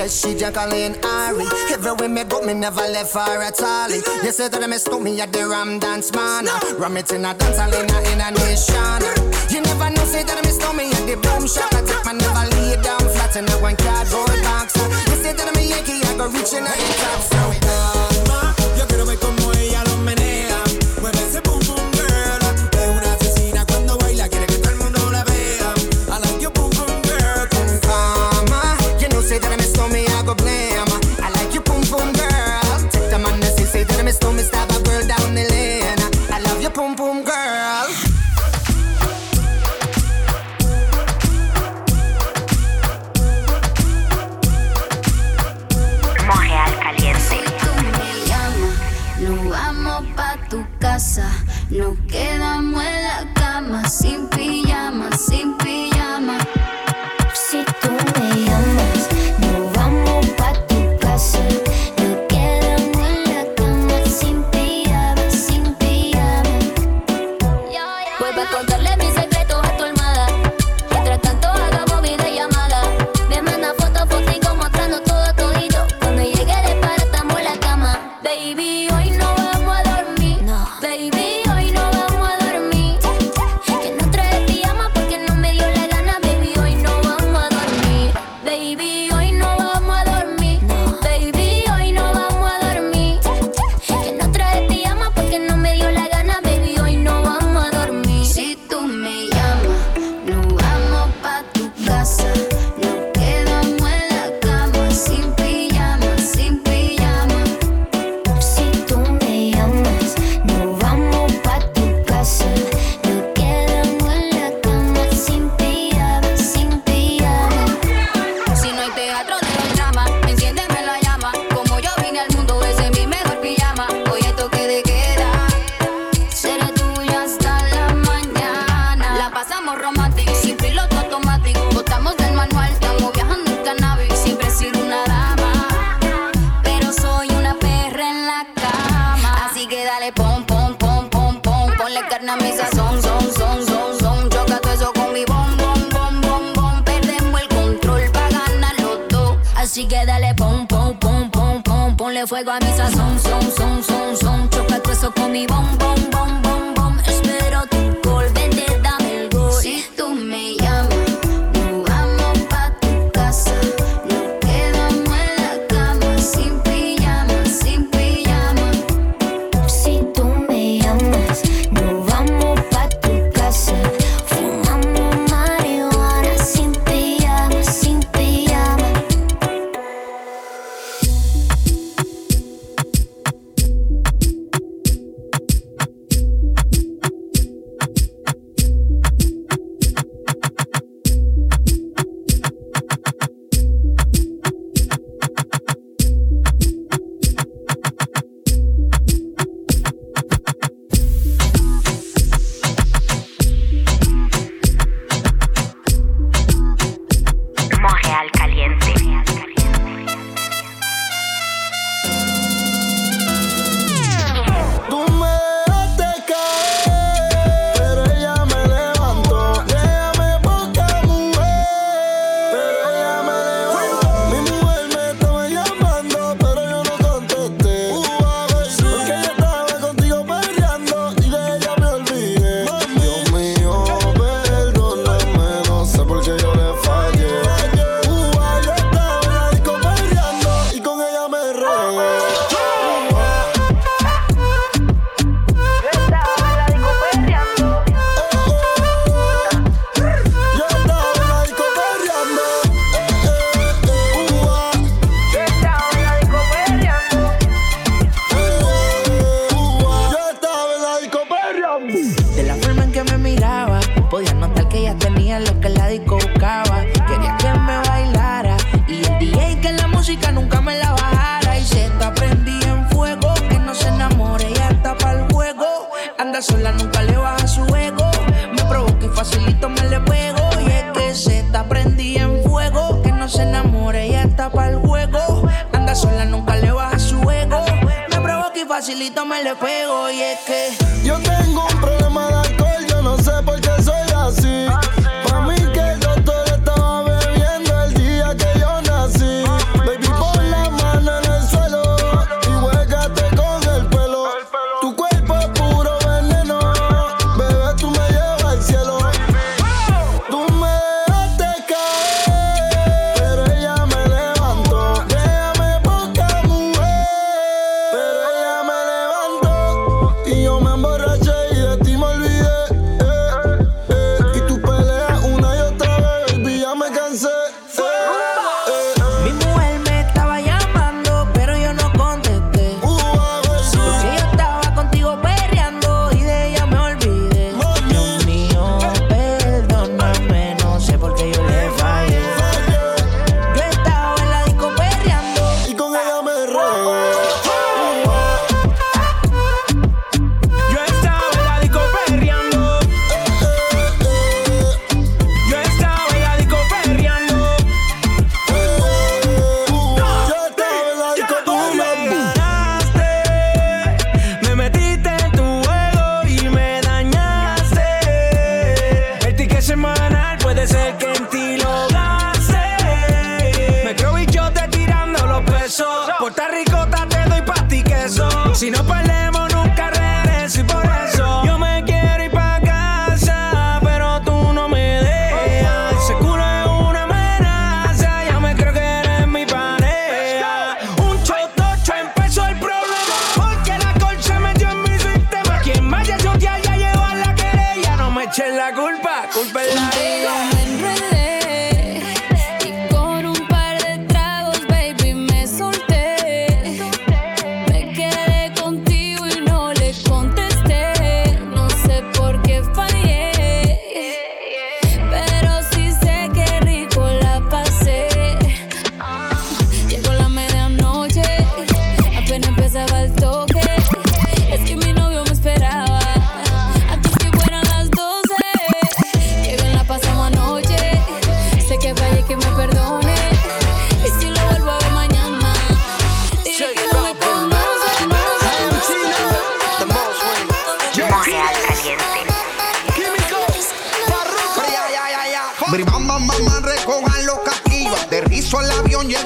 yes, 0.00 0.20
she 0.20 0.34
Jacqueline 0.34 0.96
Ari. 1.04 1.44
Everywhere 1.72 2.08
me 2.08 2.24
go, 2.24 2.40
me 2.40 2.54
never 2.54 2.86
left 2.88 3.14
her 3.14 3.42
at 3.42 3.60
all. 3.60 3.90
You 4.24 4.32
said 4.32 4.52
that 4.52 4.62
I 4.62 4.66
missed 4.66 4.90
me 4.90 5.20
at 5.20 5.32
the 5.32 5.46
Ram 5.46 5.78
Dance 5.78 6.12
Man. 6.12 6.46
Ram 6.78 6.96
it 6.96 7.12
in 7.12 7.24
a 7.24 7.34
dance, 7.34 7.58
I 7.58 7.68
in 7.68 8.20
a 8.20 8.30
nation. 8.40 9.00
You 9.52 9.60
never 9.60 9.90
know, 9.90 10.04
say 10.04 10.22
that 10.24 10.38
I 10.38 10.42
missed 10.42 10.64
me 10.78 10.90
at 10.96 11.04
the 11.04 11.16
boom 11.20 11.46
shop. 11.46 11.72
I 11.74 11.82
take 11.84 12.04
my 12.04 12.12
never 12.12 12.44
lay 12.56 12.80
down 12.82 13.04
flat 13.12 13.36
in 13.36 13.44
a 13.44 13.56
one 13.60 13.76
cardboard 13.76 14.40
box. 14.42 14.76
You 15.08 15.16
said 15.22 15.36
that 15.36 15.48
I'm 15.48 15.56
a 15.56 15.62
Yankee, 15.62 16.00
I 16.08 16.16
go 16.16 16.28
reaching 16.28 16.64
out 16.64 16.76
the 16.76 16.92
top, 17.00 17.20
throw 17.28 17.50
it 17.52 17.60
down. 17.60 17.99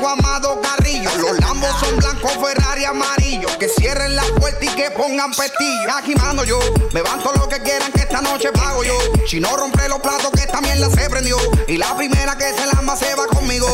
El 0.05 0.11
Amado 0.11 0.61
Carrillo. 0.61 1.11
Los 1.17 1.39
lambos 1.39 1.71
son 1.81 1.97
blancos, 1.97 2.33
Ferrari 2.33 2.85
amarillo. 2.85 3.49
Que 3.59 3.69
cierren 3.69 4.15
la 4.15 4.23
puerta 4.39 4.65
y 4.65 4.69
que 4.69 4.91
pongan 4.91 5.31
pestillo. 5.33 5.91
Agimando 5.91 6.45
yo, 6.45 6.59
me 6.93 7.03
van 7.03 7.23
todo 7.23 7.33
lo 7.35 7.49
que 7.49 7.61
quieran 7.61 7.91
que 7.93 8.01
esta 8.01 8.21
noche 8.21 8.51
pago 8.53 8.85
yo. 8.85 8.95
Si 9.27 9.41
no 9.41 9.57
rompe 9.57 9.89
los 9.89 10.01
platos 10.01 10.31
que 10.33 10.41
esta 10.41 10.61
mierda 10.61 10.91
se 10.91 11.09
prendió. 11.09 11.37
Y 11.69 11.79
la 11.79 11.97
primera 11.97 12.37
que 12.37 12.53
se 12.53 12.67
lamba 12.67 12.97
se 12.97 13.15
va 13.15 13.27
conmigo. 13.27 13.67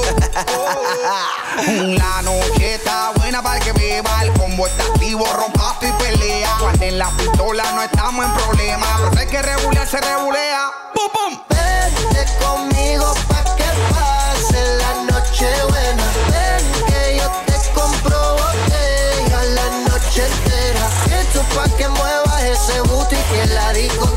La 1.66 2.22
noche 2.22 2.74
está 2.74 3.12
buena 3.16 3.42
para 3.42 3.60
que 3.60 3.72
beba. 3.72 4.22
El 4.22 4.32
combo 4.34 4.66
está 4.66 4.84
activo, 4.84 5.26
rompasto 5.34 5.86
y 5.86 5.92
pelea. 5.92 6.56
Cuando 6.60 6.84
en 6.84 6.98
la 6.98 7.10
pistola 7.10 7.64
no 7.72 7.82
estamos 7.82 8.24
en 8.24 8.32
problema. 8.34 8.86
Pero 9.10 9.20
hay 9.20 9.26
que 9.26 9.42
regular, 9.42 9.88
se 9.88 10.00
regulea. 10.00 10.70
¡Pum, 10.94 11.10
pum! 11.12 11.49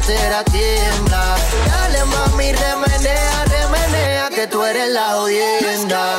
Tiembla. 0.08 1.36
Dale 1.68 2.06
mami, 2.06 2.52
remenea, 2.52 3.46
remenea, 3.46 4.30
que 4.30 4.48
tú 4.48 4.64
eres 4.64 4.90
la 4.90 5.14
jodienda. 5.14 6.18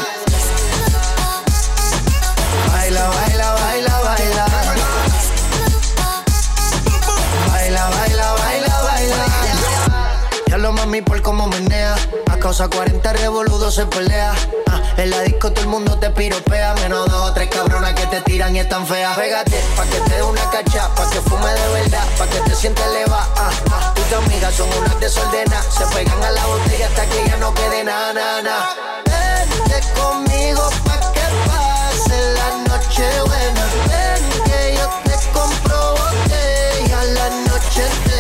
Baila, 2.73 3.09
baila, 3.09 3.53
baila, 3.53 4.01
baila. 4.05 4.47
Baila, 7.51 7.91
baila, 7.91 8.33
baila, 8.33 8.83
baila. 8.83 9.27
Ya 10.47 10.59
lo 10.59 10.73
mami 10.73 11.03
por 11.03 11.21
cómo 11.21 11.47
menea. 11.49 11.84
Causa 12.45 12.69
40 12.69 13.11
revoludos 13.15 13.75
se 13.75 13.87
pelea. 13.87 14.35
Ah, 14.69 14.83
en 14.99 15.09
la 15.09 15.23
disco 15.23 15.51
todo 15.51 15.63
el 15.63 15.71
mundo 15.71 15.99
te 15.99 16.11
piropea. 16.11 16.75
Menos 16.75 17.11
dos 17.11 17.31
o 17.31 17.33
tres 17.33 17.49
cabronas 17.49 17.95
que 17.95 18.07
te 18.07 18.21
tiran 18.21 18.55
y 18.55 18.59
están 18.59 18.87
feas. 18.87 19.17
Pégate 19.17 19.65
pa' 19.75 19.85
que 19.85 19.99
te 20.01 20.17
dé 20.17 20.23
una 20.23 20.43
cacha, 20.51 20.95
pa' 20.95 21.09
que 21.09 21.23
fume 21.23 21.51
de 21.51 21.69
verdad, 21.73 22.05
pa' 22.19 22.27
que 22.27 22.41
te 22.41 22.55
sientas 22.55 22.87
elevada. 22.89 23.27
Ah, 23.39 23.51
ah, 23.73 23.95
tus 23.95 24.13
amigas 24.13 24.55
son 24.57 24.69
unas 24.79 25.01
desordenadas. 25.01 25.65
Se 25.73 25.87
pegan 25.87 26.23
a 26.23 26.31
la 26.33 26.45
botella 26.45 26.87
hasta 26.87 27.07
que 27.07 27.25
ya 27.27 27.37
no 27.39 27.55
quede 27.55 27.83
nada, 27.83 28.13
nada, 28.13 28.43
nada. 28.43 29.03
Vente 29.07 29.81
conmigo 29.99 30.69
pa' 30.85 31.01
que 31.15 31.27
pase 31.47 32.35
la 32.35 32.77
noche 32.77 33.05
buena. 33.25 33.65
Ven 33.89 34.43
que 34.45 34.77
yo 34.77 34.87
te 35.05 35.31
compro 35.33 35.93
botella 35.93 37.05
la 37.05 37.31
noche. 37.49 38.14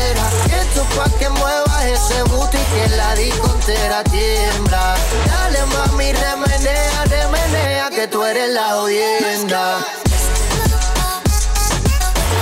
Pa' 0.96 1.10
que 1.18 1.28
muevas 1.28 1.84
ese 1.84 2.22
booty 2.24 2.58
que 2.58 2.88
la 2.96 3.14
discontera 3.14 4.04
tiembla. 4.04 4.94
Dale 5.26 5.66
mami, 5.66 6.12
remenea, 6.12 7.04
remenea, 7.04 7.90
que 7.90 8.06
tú 8.06 8.24
eres 8.24 8.50
la 8.50 8.68
jodienda. 8.74 9.78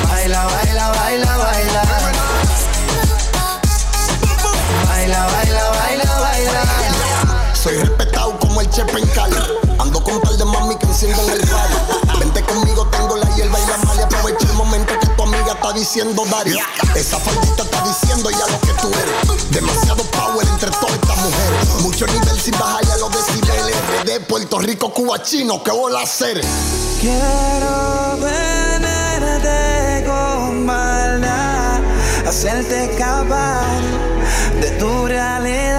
Baila, 0.09 0.45
baila, 0.45 0.89
baila, 0.91 1.37
baila. 1.37 1.83
Baila, 4.87 5.27
baila, 5.33 5.65
baila, 5.71 6.15
baila. 6.21 6.82
Soy 7.63 7.77
respetado 7.77 8.37
como 8.41 8.61
el 8.61 8.69
Chepe 8.71 8.99
en 8.99 9.07
Cali. 9.11 9.37
Ando 9.79 10.03
con 10.03 10.21
par 10.21 10.33
de 10.33 10.45
mami 10.45 10.75
que 10.77 10.87
encienden 10.87 11.31
el 11.31 11.41
party. 11.49 12.19
Vente 12.19 12.43
conmigo, 12.43 12.85
tengo 12.89 13.17
la 13.17 13.37
hierba 13.37 13.57
y 13.61 13.67
la 13.71 13.77
mala. 13.79 14.03
Aprovecha 14.03 14.47
el 14.51 14.55
momento 14.55 14.93
que 14.99 15.07
tu 15.07 15.23
amiga 15.23 15.53
está 15.53 15.73
diciendo 15.73 16.25
Dari. 16.29 16.59
Esa 16.97 17.21
faldita 17.21 17.63
está 17.63 17.85
diciendo 17.87 18.31
ya 18.31 18.47
lo 18.49 18.61
que 18.63 18.73
tú 18.81 18.89
eres. 18.89 19.51
Demasiado 19.51 20.03
power 20.11 20.45
entre 20.49 20.71
todas 20.73 20.95
estas 20.95 21.17
mujeres. 21.19 21.69
Mucho 21.83 22.07
nivel 22.09 22.41
sin 22.41 22.59
bajar 22.59 22.85
ya 22.85 22.97
los 22.97 23.13
decibeles. 23.13 23.77
De 24.07 24.19
Puerto 24.19 24.59
Rico, 24.59 24.93
Cuba, 24.93 25.23
chino, 25.23 25.63
¿qué 25.63 25.71
voy 25.71 25.95
a 25.95 26.01
hacer? 26.01 26.41
Quiero 27.01 28.19
tenerte 28.21 30.05
con 30.05 30.67
maldad, 30.67 31.81
hacerte 32.27 32.91
escapar 32.91 33.81
de 34.61 34.71
tu 34.73 35.07
realidad, 35.07 35.72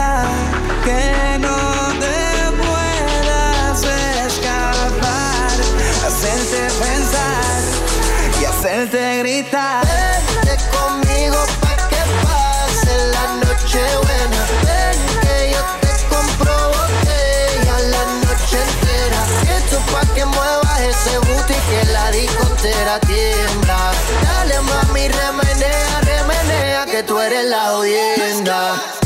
hacerte 8.84 9.20
gritar. 9.20 9.86
Vente 9.86 10.58
conmigo 10.72 11.38
pa' 11.62 11.76
que 11.90 12.02
pase 12.24 12.96
la 13.12 13.26
noche 13.44 13.82
buena. 14.04 14.42
Ven 14.66 15.00
que 15.22 15.52
yo 15.52 15.62
te 15.82 15.92
compro 16.08 16.54
botella 16.70 17.80
la 17.94 18.04
noche 18.26 18.58
entera. 18.68 19.22
Esto 19.58 19.78
pa' 19.92 20.14
que 20.14 20.26
muevas 20.26 20.80
ese 20.82 21.18
booty 21.18 21.54
que 21.54 21.86
la 21.92 22.12
discotera 22.12 23.00
tiembla. 23.00 23.92
Dale 24.24 24.60
mami, 24.62 25.08
remenea, 25.08 26.02
remenea 26.02 26.86
que 26.86 27.04
tú 27.04 27.20
eres 27.20 27.46
la 27.46 27.68
audiencia. 27.68 29.03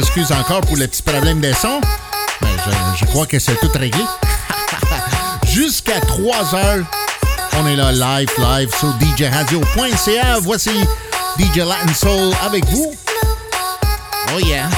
s'excuse 0.00 0.32
encore 0.32 0.60
pour 0.62 0.76
le 0.76 0.88
petit 0.88 1.02
problème 1.02 1.40
des 1.40 1.52
sons. 1.52 1.80
Ben, 2.40 2.48
Mais 2.66 2.72
je, 2.98 3.04
crois 3.04 3.26
que 3.26 3.38
c'est 3.38 3.54
tout 3.60 3.70
réglé. 3.78 4.02
Jusqu'à 5.48 6.00
3 6.00 6.52
heures, 6.56 6.84
on 7.60 7.66
est 7.68 7.76
là 7.76 7.92
live, 7.92 8.28
live 8.36 8.74
sur 8.76 8.92
djradio.ca. 9.16 10.40
Voici 10.40 10.72
DJ 11.38 11.58
Latin 11.58 11.94
Soul 11.94 12.34
avec 12.44 12.64
vous. 12.70 12.92
Oh 14.34 14.40
yeah. 14.40 14.68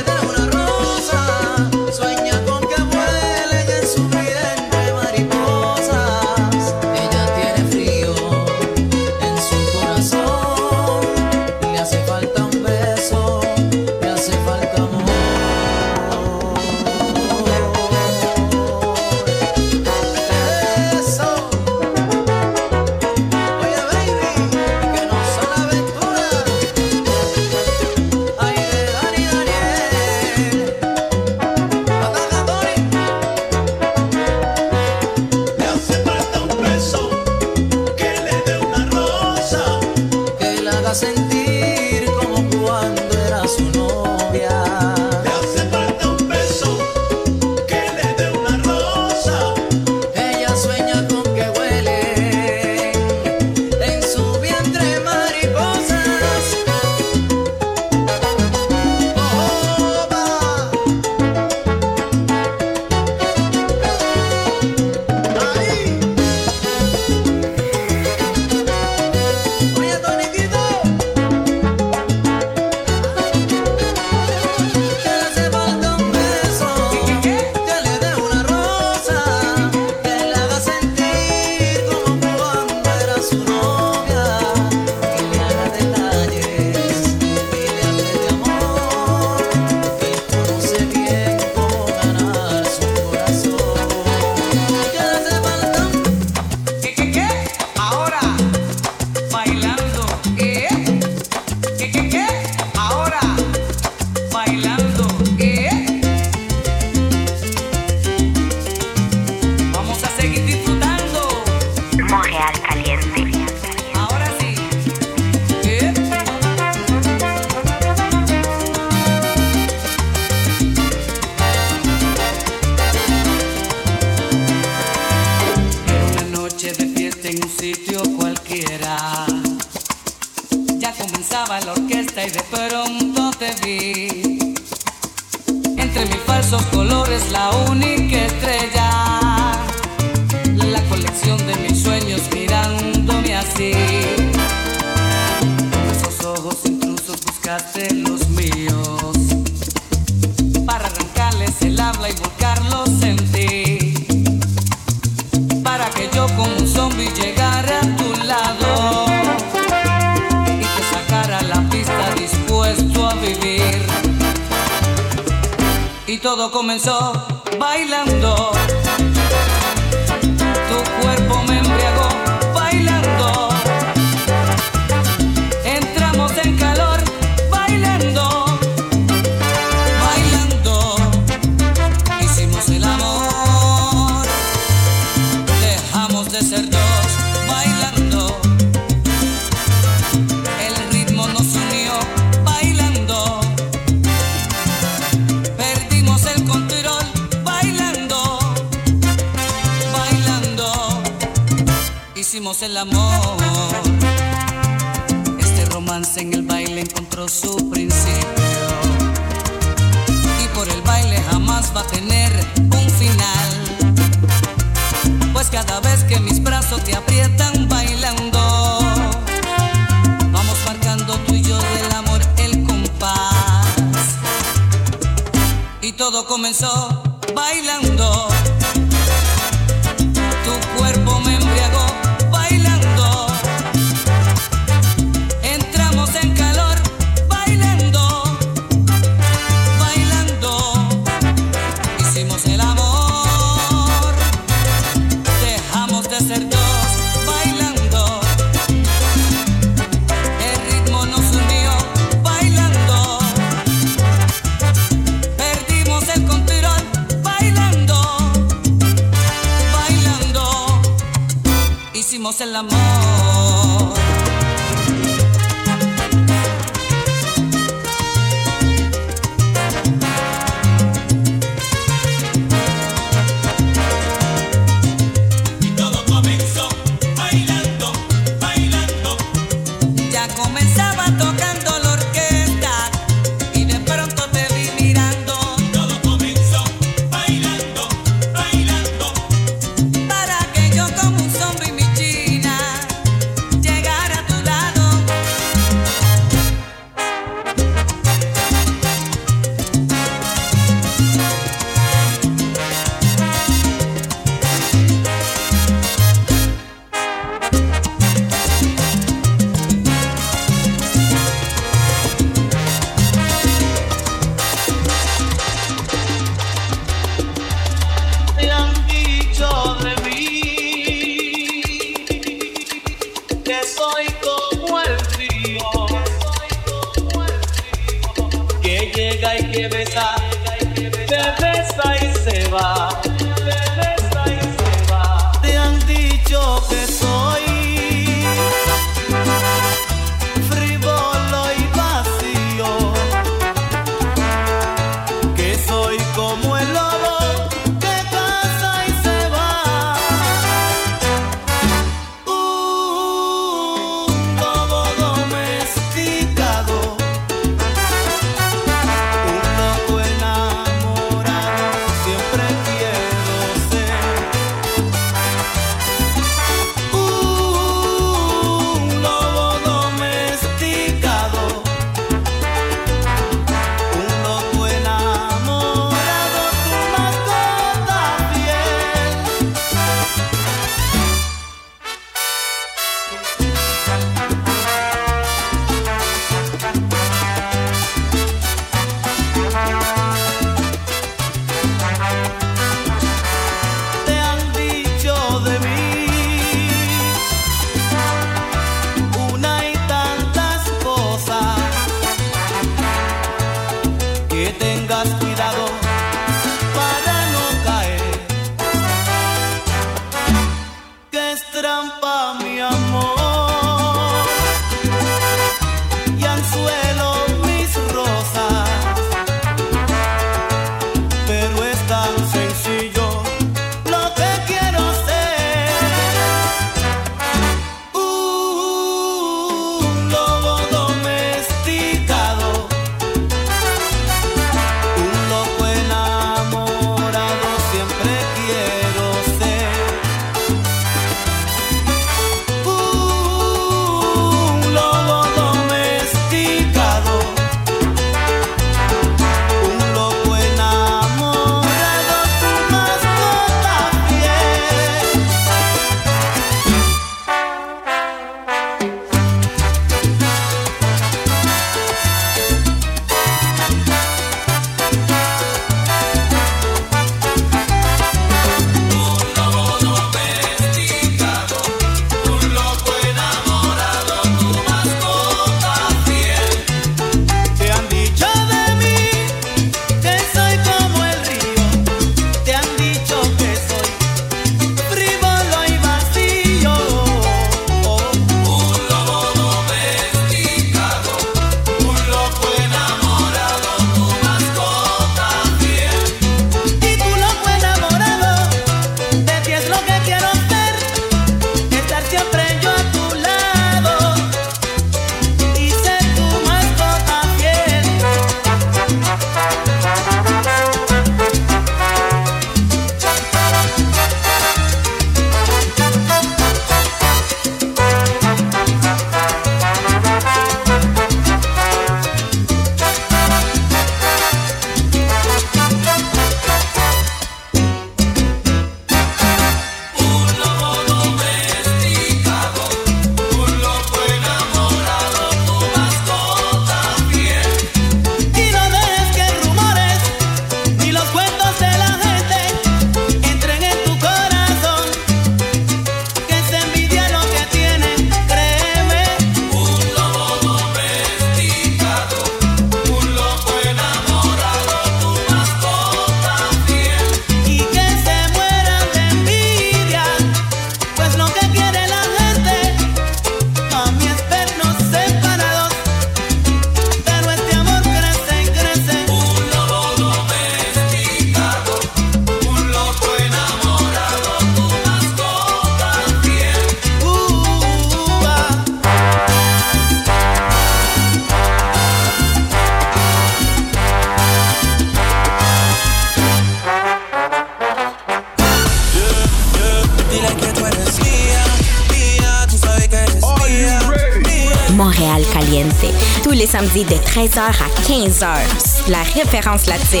13h 597.20 597.38
à 597.38 597.68
15h. 597.82 598.90
La 598.90 599.02
référence 599.02 599.66
latine. 599.66 600.00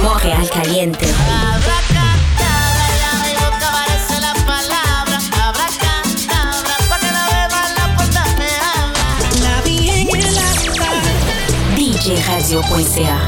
Montréal 0.00 0.48
Caliente. 0.52 1.02
DJ 11.76 12.24
Radio.ca 12.24 13.21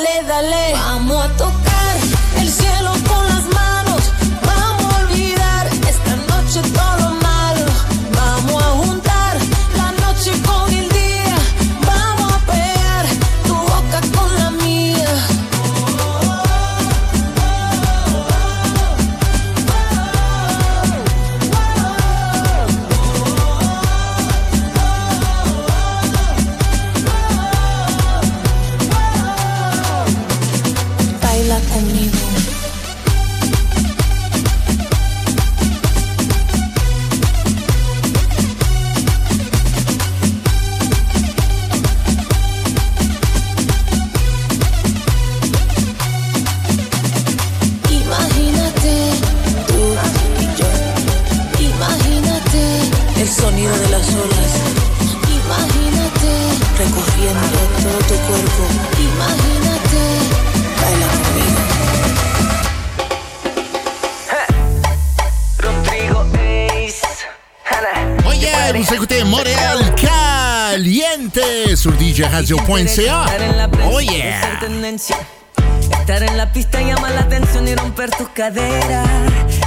dale, 0.00 0.24
dale. 0.26 0.79
radio.ca. 72.50 73.26
Oh 73.92 74.00
yeah. 74.00 74.60
Estar 76.00 76.22
en 76.22 76.36
la 76.36 76.52
pista 76.52 76.80
llama 76.80 77.10
la 77.10 77.20
atención 77.20 77.68
y 77.68 77.74
romper 77.76 78.10
tus 78.10 78.28
caderas. 78.30 79.08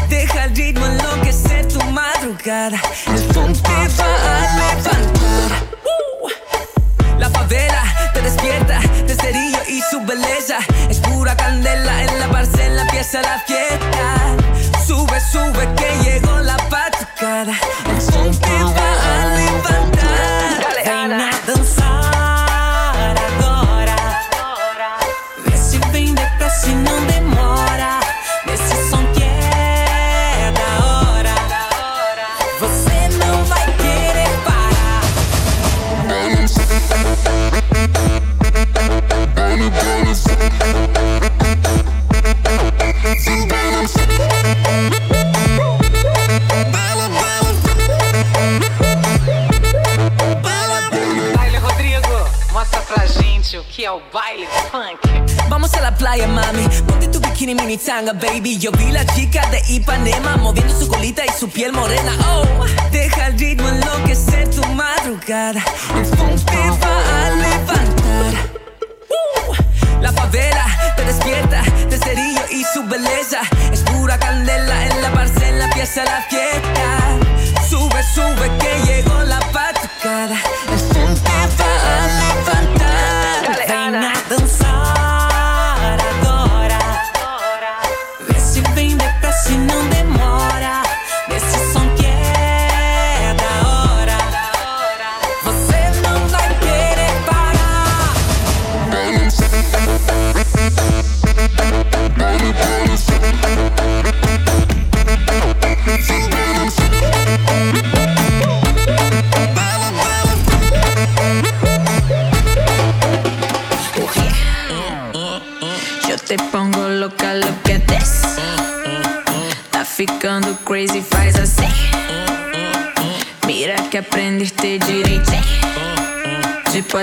Deja 0.10 0.46
el 0.46 0.56
ritmo 0.56 0.86
enloquecer 0.86 1.68
tu 1.68 1.82
madrugada. 1.86 2.82
El 3.08 3.24
pum 3.34 3.54
te 3.54 3.70
va 3.70 4.38
a 4.38 4.58
levantar. 4.58 5.64
Uh. 5.86 7.20
La 7.20 7.30
favela 7.30 7.84
te 8.14 8.22
despierta 8.22 8.80
de 9.08 9.16
cerillo 9.16 9.60
y 9.70 9.82
su 9.90 10.02
belleza. 10.02 10.58
Es 10.90 11.00
pura 11.00 11.38
candela 11.38 12.04
en 12.04 12.20
la 12.20 12.28
parcela, 12.30 12.82
empieza 12.82 13.22
la 13.22 13.40
fiesta. 13.40 14.36
Sube, 14.86 15.22
sube 15.32 15.70
que 15.76 16.04
llegó 16.04 16.40
la 16.40 16.58
patucada. 16.58 17.54
El 17.88 17.98
pum 18.12 18.36
te 18.38 18.64
va 18.64 18.73
mi 57.74 57.78
tanga, 57.80 58.14
baby. 58.14 58.58
Yo 58.60 58.72
vi 58.72 58.92
la 58.92 59.04
chica 59.16 59.42
de 59.50 59.60
Ipanema 59.74 60.38
moviendo 60.38 60.80
su 60.80 60.88
colita 60.88 61.26
y 61.26 61.30
su 61.40 61.50
piel 61.50 61.74
morena. 61.74 62.12
Oh, 62.28 62.46
deja 62.92 63.28
el 63.28 63.40
ritmo 63.40 63.68
enloquecer 63.68 64.48
tu 64.50 64.64
madrugada. 64.82 65.64
El 65.96 66.06
funk 66.06 66.40
te 66.46 66.70
va 66.82 66.96
a 67.18 67.30
levantar. 67.32 68.34
Uh, 69.18 70.02
la 70.02 70.12
favela 70.12 70.66
te 70.96 71.04
despierta, 71.04 71.64
te 71.90 71.98
cerillo 71.98 72.44
y 72.52 72.64
su 72.64 72.84
belleza. 72.84 73.42
Es 73.72 73.82
pura 73.82 74.20
candela 74.20 74.86
en 74.86 75.02
la 75.02 75.12
parcela, 75.12 75.66
empieza 75.66 76.04
la 76.04 76.22
fiesta. 76.30 76.86
Sube, 77.70 78.04
sube 78.14 78.52
que 78.60 78.72
llegó 78.86 79.20
la 79.24 79.40
patucada. 79.52 80.38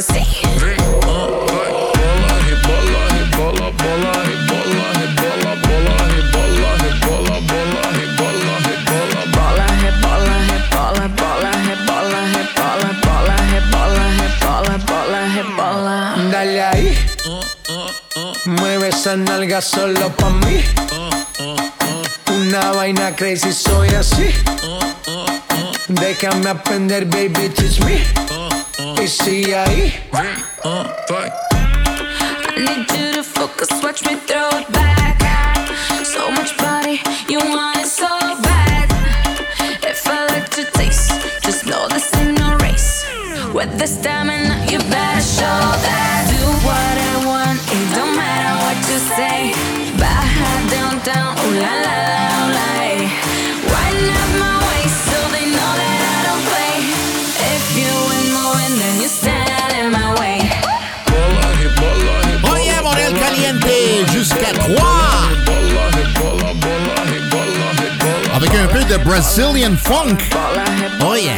assim. 0.01 0.25
Bola, 0.49 2.33
rebola, 2.49 3.03
rebola, 3.15 3.67
bola, 3.81 4.13
rebola, 4.29 4.87
rebola, 4.97 5.53
bola, 5.67 5.95
rebola, 6.13 6.71
rebola, 6.83 7.35
bola, 7.51 7.85
rebola, 7.99 8.55
rebola, 8.67 9.23
bola, 9.37 9.67
rebola, 9.83 10.37
rebola, 10.49 11.05
bola, 11.21 11.51
rebola, 11.69 12.21
rebola, 12.33 12.91
bola, 14.87 15.21
rebola, 15.29 15.97
rebola, 18.25 18.87
esa 18.89 19.17
nalga 19.17 19.61
solo 19.61 20.09
pa 20.17 20.31
mí. 20.31 20.65
Una 22.35 22.73
vaina 22.73 23.15
crazy 23.15 23.53
soy 23.53 23.89
así. 23.91 24.31
Déjame 25.89 26.49
aprender, 26.49 27.05
baby, 27.05 27.51
teach 27.51 27.81
me. 27.85 28.30
Sigue 29.07 29.57
ahí. 29.57 29.95
I 30.13 30.47
uh, 30.63 30.85
need 32.59 32.91
you 32.93 33.13
to 33.15 33.23
focus, 33.23 33.69
watch 33.83 34.05
me 34.05 34.15
throw 34.15 34.49
it 34.53 34.71
back. 34.73 35.19
So 36.05 36.31
much 36.31 36.57
body, 36.59 37.01
you 37.27 37.39
want 37.39 37.79
it 37.79 37.87
so 37.87 38.09
bad. 38.43 38.91
If 39.83 40.07
I 40.07 40.27
let 40.27 40.57
you 40.57 40.65
taste, 40.75 41.13
just 41.43 41.67
know 41.67 41.89
this 41.89 42.15
ain't 42.17 42.39
no 42.39 42.57
race. 42.59 43.07
With 43.55 43.79
the 43.79 43.87
stamina, 43.87 44.67
you 44.71 44.79
better 44.79 45.21
show 45.23 45.61
that. 45.87 46.20
Brazilian 69.05 69.77
funk. 69.77 70.21
Yeah. 71.21 71.37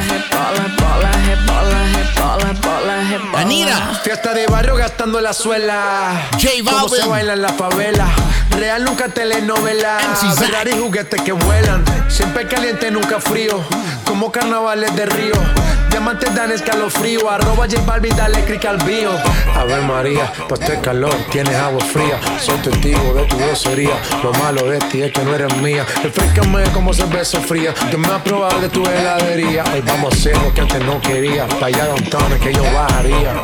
Anita. 3.36 4.00
Fiesta 4.04 4.34
de 4.34 4.46
barrio 4.46 4.76
gastando 4.76 5.20
la 5.20 5.32
suela. 5.32 6.28
J 6.32 6.48
Cómo 6.64 6.88
se 6.88 6.96
Balvin. 6.96 7.10
baila 7.10 7.32
en 7.34 7.42
la 7.42 7.48
favela. 7.52 8.08
Real 8.50 8.84
nunca 8.84 9.08
telenovela. 9.08 9.98
Ferrari 10.36 10.72
juguetes 10.72 11.20
que 11.22 11.32
vuelan. 11.32 11.84
Siempre 12.08 12.46
caliente, 12.46 12.90
nunca 12.90 13.18
frío. 13.20 13.60
Como 14.04 14.30
carnavales 14.30 14.94
de 14.94 15.06
río. 15.06 15.34
Diamantes 15.90 16.34
dan 16.34 16.50
escalofrío. 16.52 17.30
Arroba 17.30 17.66
J 17.68 17.80
Balvin, 17.82 18.14
dale 18.16 18.44
click 18.44 18.64
al 18.66 18.78
bio. 18.78 19.10
A 19.56 19.64
ver 19.64 19.82
María, 19.82 20.32
pues 20.48 20.60
este 20.60 20.80
calor, 20.80 21.14
tienes 21.30 21.54
agua 21.56 21.84
fría. 21.84 22.18
Soy 22.40 22.56
testigo 22.58 23.14
de 23.14 23.24
tu 23.24 23.36
grosería. 23.38 23.94
Lo 24.22 24.32
malo 24.34 24.62
de 24.70 24.78
ti 24.78 25.02
es 25.02 25.12
que 25.12 25.22
no 25.22 25.34
eres 25.34 25.54
mía. 25.58 25.84
Refrescame 26.02 26.64
como 26.72 26.92
cerveza 26.94 27.40
fría 27.40 27.51
fría, 27.52 27.74
que 27.90 27.96
más 27.98 28.22
probable 28.22 28.68
tu 28.70 28.82
heladería. 28.86 29.62
Hoy 29.74 29.82
vamos 29.82 30.14
a 30.14 30.16
hacer 30.16 30.36
lo 30.38 30.54
que 30.54 30.62
antes 30.62 30.84
no 30.86 30.98
quería, 31.00 31.46
para 31.46 31.66
allá 31.66 31.86
downtown 31.86 32.32
es 32.32 32.40
que 32.40 32.54
yo 32.54 32.62
bajaría. 32.62 33.34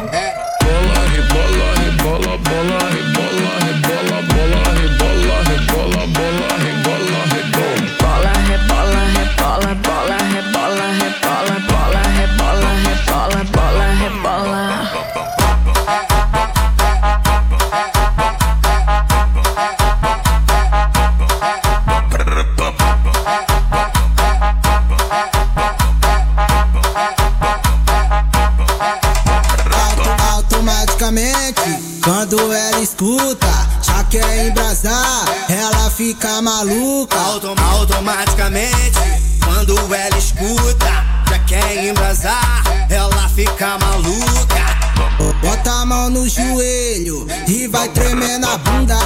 Vai 48.28 48.36
tremendo 48.36 48.46
a 48.46 48.58
bunda. 48.58 48.96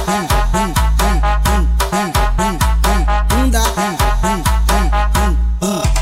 Bunda. 3.29 3.61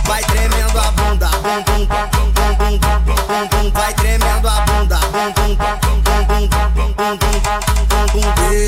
Vai 0.07 0.23
tremendo 0.23 0.79
a 0.79 0.91
bunda. 0.91 1.27
Bum, 1.27 1.61
bum, 1.63 1.85
bum, 1.85 2.07
bum, 2.11 2.31
bum, 2.31 2.79
bum, 2.79 3.47
bum. 3.47 3.71
Vai 3.71 3.93
tremendo 3.93 4.47
a 4.47 4.61
bunda. 4.61 4.97
Bum, 4.97 5.31
bum, 5.33 5.55
bum, 5.55 5.77
bum, 5.81 6.01
bum, 6.01 6.25
bum, 6.25 6.47
bum, 6.47 6.93
bum, 6.97 7.17
bum, 8.07 8.21
bum, 8.35 8.61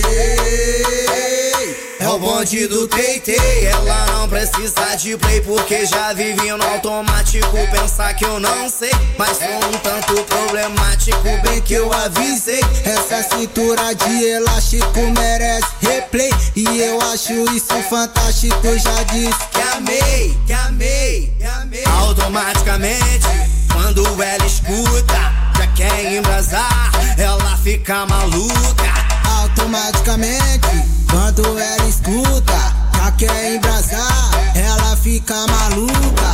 É 1.99 2.07
o 2.09 2.19
bonde 2.19 2.67
do 2.67 2.87
Teitei. 2.87 3.65
Ela 3.65 4.05
não 4.07 4.29
precisa 4.29 4.95
de 4.95 5.17
play 5.17 5.41
porque 5.41 5.85
já 5.85 6.13
vive 6.13 6.51
no 6.51 6.63
automático. 6.63 7.57
Pensar 7.71 8.13
que 8.13 8.25
eu 8.25 8.39
não 8.39 8.69
sei, 8.69 8.91
mas 9.17 9.37
sou 9.37 9.69
um 9.69 9.77
tanto 9.79 10.22
problemático. 10.63 11.21
Bem 11.43 11.61
que 11.61 11.73
eu 11.73 11.91
avisei. 11.91 12.61
Essa 12.85 13.23
cintura 13.35 13.93
de 13.93 14.25
elástico 14.25 14.99
merece 15.17 15.67
replay. 15.81 16.31
E 16.55 16.79
eu 16.79 16.99
acho 17.11 17.33
isso 17.53 17.73
fantástico. 17.89 18.61
Já 18.77 19.03
disse 19.03 19.47
que 19.51 19.61
amei, 19.75 20.37
que 20.45 20.53
amei, 20.53 21.33
que 21.37 21.45
amei. 21.45 21.83
Automaticamente, 21.85 23.27
quando 23.71 24.05
ela 24.21 24.45
escuta, 24.45 25.33
já 25.57 25.67
quer 25.75 26.13
embrasar, 26.13 26.91
ela 27.17 27.57
fica 27.57 28.05
maluca. 28.05 28.93
Automaticamente, 29.41 30.67
quando 31.09 31.59
ela 31.59 31.87
escuta, 31.87 32.73
já 32.97 33.11
quer 33.11 33.55
embrasar, 33.55 34.31
ela 34.55 34.95
fica 34.97 35.35
maluca. 35.47 36.32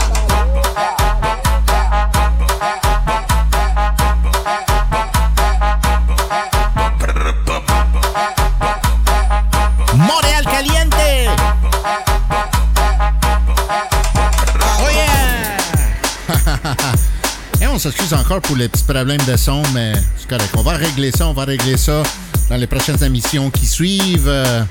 On 17.80 17.81
s'excuse 17.81 18.14
encore 18.14 18.41
pour 18.41 18.57
les 18.57 18.68
petits 18.68 18.84
problèmes 18.84 19.22
de 19.26 19.38
son, 19.38 19.61
mais 19.73 19.93
c'est 20.18 20.27
correct. 20.27 20.53
On 20.57 20.64
va 20.64 20.73
régler 20.73 21.11
ça, 21.11 21.27
on 21.27 21.34
va 21.34 21.45
régler 21.45 21.77
ça 21.77 22.03
dans 22.49 22.57
les 22.57 22.68
prochaines 22.68 23.01
émissions 23.01 23.49
qui 23.49 23.65
suivent. 23.65 24.27
Euh, 24.27 24.64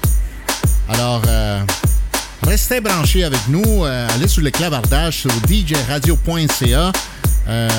Alors, 0.90 1.22
euh, 1.26 1.62
restez 2.42 2.82
branchés 2.82 3.24
avec 3.24 3.40
nous. 3.48 3.86
Euh, 3.86 4.06
allez 4.14 4.28
sur 4.28 4.42
le 4.42 4.50
clavardage 4.50 5.20
sur 5.20 5.30
djradio.ca. 5.48 6.92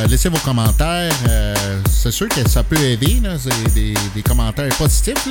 Laissez 0.09 0.29
vos 0.29 0.39
commentaires. 0.39 1.13
C'est 1.91 2.11
sûr 2.11 2.27
que 2.27 2.49
ça 2.49 2.63
peut 2.63 2.81
aider. 2.81 3.21
C'est 3.37 3.73
des, 3.75 4.23
commentaires 4.27 4.75
positifs. 4.77 5.27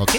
OK? 0.00 0.18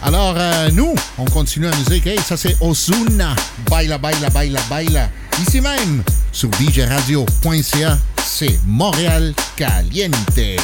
Alors, 0.00 0.36
nous, 0.72 0.94
on 1.18 1.24
continue 1.24 1.68
la 1.68 1.76
musique. 1.76 2.06
Hey, 2.06 2.20
ça, 2.20 2.36
c'est 2.36 2.56
Osuna. 2.60 3.34
Baila, 3.68 3.98
baila, 3.98 4.30
baila, 4.30 4.60
baila. 4.70 5.08
Ici 5.42 5.60
même, 5.60 6.04
sur 6.30 6.50
djradio.ca, 6.52 7.98
se 8.24 8.58
Montreal 8.66 9.34
Caliente. 9.56 10.56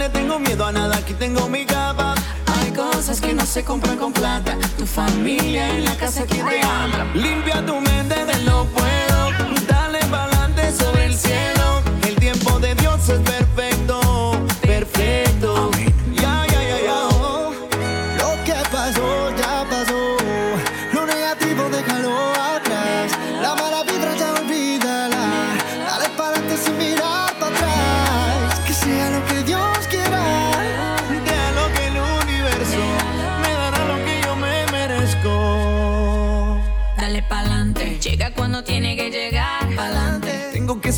Le 0.00 0.08
tengo 0.08 0.38
miedo 0.38 0.64
a 0.64 0.72
nada, 0.72 0.96
aquí 0.96 1.12
tengo 1.12 1.46
mi 1.50 1.66
capa. 1.66 2.14
Hay 2.46 2.70
cosas 2.72 3.20
que 3.20 3.34
no 3.34 3.44
se 3.44 3.62
compran 3.62 3.98
con 3.98 4.12
plata. 4.14 4.56
Tu 4.78 4.86
familia 4.86 5.68
en 5.76 5.84
la 5.84 5.94
casa 5.94 6.26
que 6.26 6.42
te 6.42 6.62
ama. 6.62 7.06
Limpia 7.14 7.64
tu 7.66 7.78
mente 7.78 8.24
de 8.24 8.38
lo 8.44 8.64
puedo. 8.64 9.09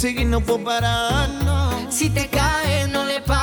Seguir, 0.03 0.27
no 0.27 0.41
puedo 0.41 0.65
parar. 0.65 1.29
No. 1.45 1.89
Si 1.89 2.11
te 2.11 2.27
caes, 2.27 2.89
no 2.89 3.05
le 3.05 3.21
pares, 3.21 3.42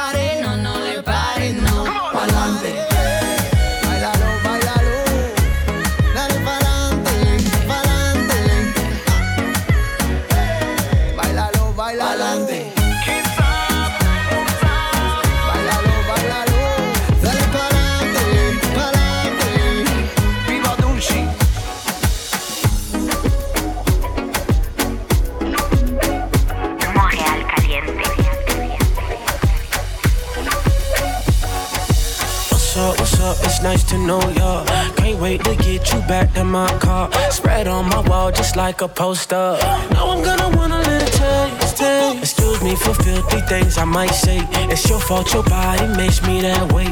know 34.10 34.30
ya. 34.42 34.66
Can't 34.98 35.20
wait 35.22 35.40
to 35.48 35.54
get 35.68 35.82
you 35.92 36.00
back 36.14 36.36
in 36.36 36.48
my 36.48 36.72
car. 36.86 37.06
Spread 37.30 37.68
on 37.68 37.84
my 37.94 38.02
wall 38.10 38.32
just 38.32 38.56
like 38.56 38.82
a 38.82 38.88
poster. 38.88 39.48
Now 39.94 40.06
I'm 40.12 40.22
gonna 40.28 40.50
want 40.58 40.74
a 40.80 40.82
little 40.90 41.12
taste, 41.20 41.78
taste. 41.78 42.18
Excuse 42.26 42.60
me 42.68 42.74
for 42.84 42.94
filthy 43.04 43.42
things 43.52 43.78
I 43.78 43.86
might 43.86 44.16
say. 44.26 44.40
It's 44.74 44.90
your 44.90 45.02
fault, 45.08 45.28
your 45.34 45.44
body 45.44 45.88
makes 46.02 46.20
me 46.28 46.42
that 46.48 46.66
way. 46.74 46.90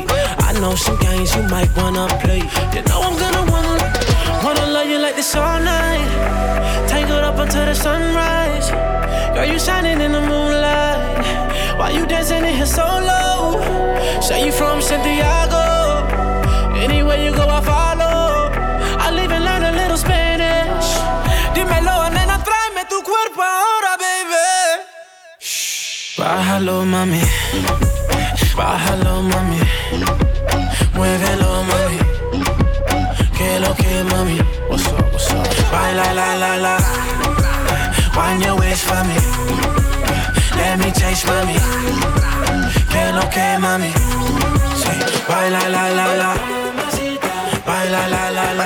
I 0.47 0.49
know 0.61 0.75
some 0.75 0.99
games 1.07 1.29
you 1.35 1.43
might 1.55 1.71
wanna 1.79 2.05
play. 2.23 2.43
You 2.75 2.81
know 2.89 2.99
I'm 3.07 3.15
gonna 3.23 3.43
wanna, 3.53 3.87
wanna 4.45 4.65
love 4.75 4.87
you 4.91 4.99
like 5.05 5.15
this 5.15 5.33
all 5.35 5.59
night. 5.59 6.07
Tangled 6.91 7.23
up 7.29 7.37
until 7.43 7.65
the 7.65 7.75
sunrise. 7.85 8.69
Girl, 9.33 9.47
you 9.51 9.59
shining 9.67 9.99
in 10.05 10.11
the 10.17 10.23
moonlight. 10.31 11.25
Why 11.79 11.89
you 11.97 12.05
dancing 12.05 12.43
in 12.49 12.53
here 12.59 12.71
so 12.79 12.85
low? 13.11 13.41
Say 14.21 14.45
you 14.45 14.51
from 14.51 14.81
Santiago. 14.81 15.76
You 17.27 17.35
go, 17.35 17.45
I 17.45 17.59
follow. 17.59 18.47
I'll 19.03 19.19
even 19.19 19.43
learn 19.43 19.63
a 19.63 19.73
little 19.73 19.97
Spanish. 19.97 20.89
Dímelo, 21.53 22.09
nena, 22.15 22.37
tráeme 22.47 22.85
tu 22.87 23.03
cuerpo 23.03 23.41
ahora, 23.41 23.91
baby. 23.99 24.47
Bájalo, 26.17 26.85
mami. 26.85 27.21
Bájalo, 28.55 29.23
mami. 29.23 29.59
Muévelo, 30.95 31.51
mami. 31.69 31.99
Que 33.37 33.59
lo 33.59 33.75
que, 33.75 34.03
mami. 34.11 34.37
What's 34.69 34.87
up, 34.87 35.11
what's 35.11 35.29
up? 35.33 35.45
Baila, 35.69 36.13
la, 36.13 36.29
la, 36.41 36.55
la. 36.65 36.75
Wind 38.15 38.41
your 38.45 38.55
waist 38.57 38.85
for 38.85 39.03
me. 39.03 39.17
Let 40.55 40.79
me 40.79 40.91
taste, 40.91 41.27
mami. 41.27 41.59
Que 42.91 43.11
lo 43.11 43.27
que, 43.35 43.57
mami. 43.59 43.91
Say, 44.81 44.97
baila, 45.27 45.67
la, 45.67 45.89
la, 45.89 46.07
la. 46.21 46.31
Baila, 46.37 46.66
la, 47.89 48.07
la, 48.07 48.31
la. 48.31 48.65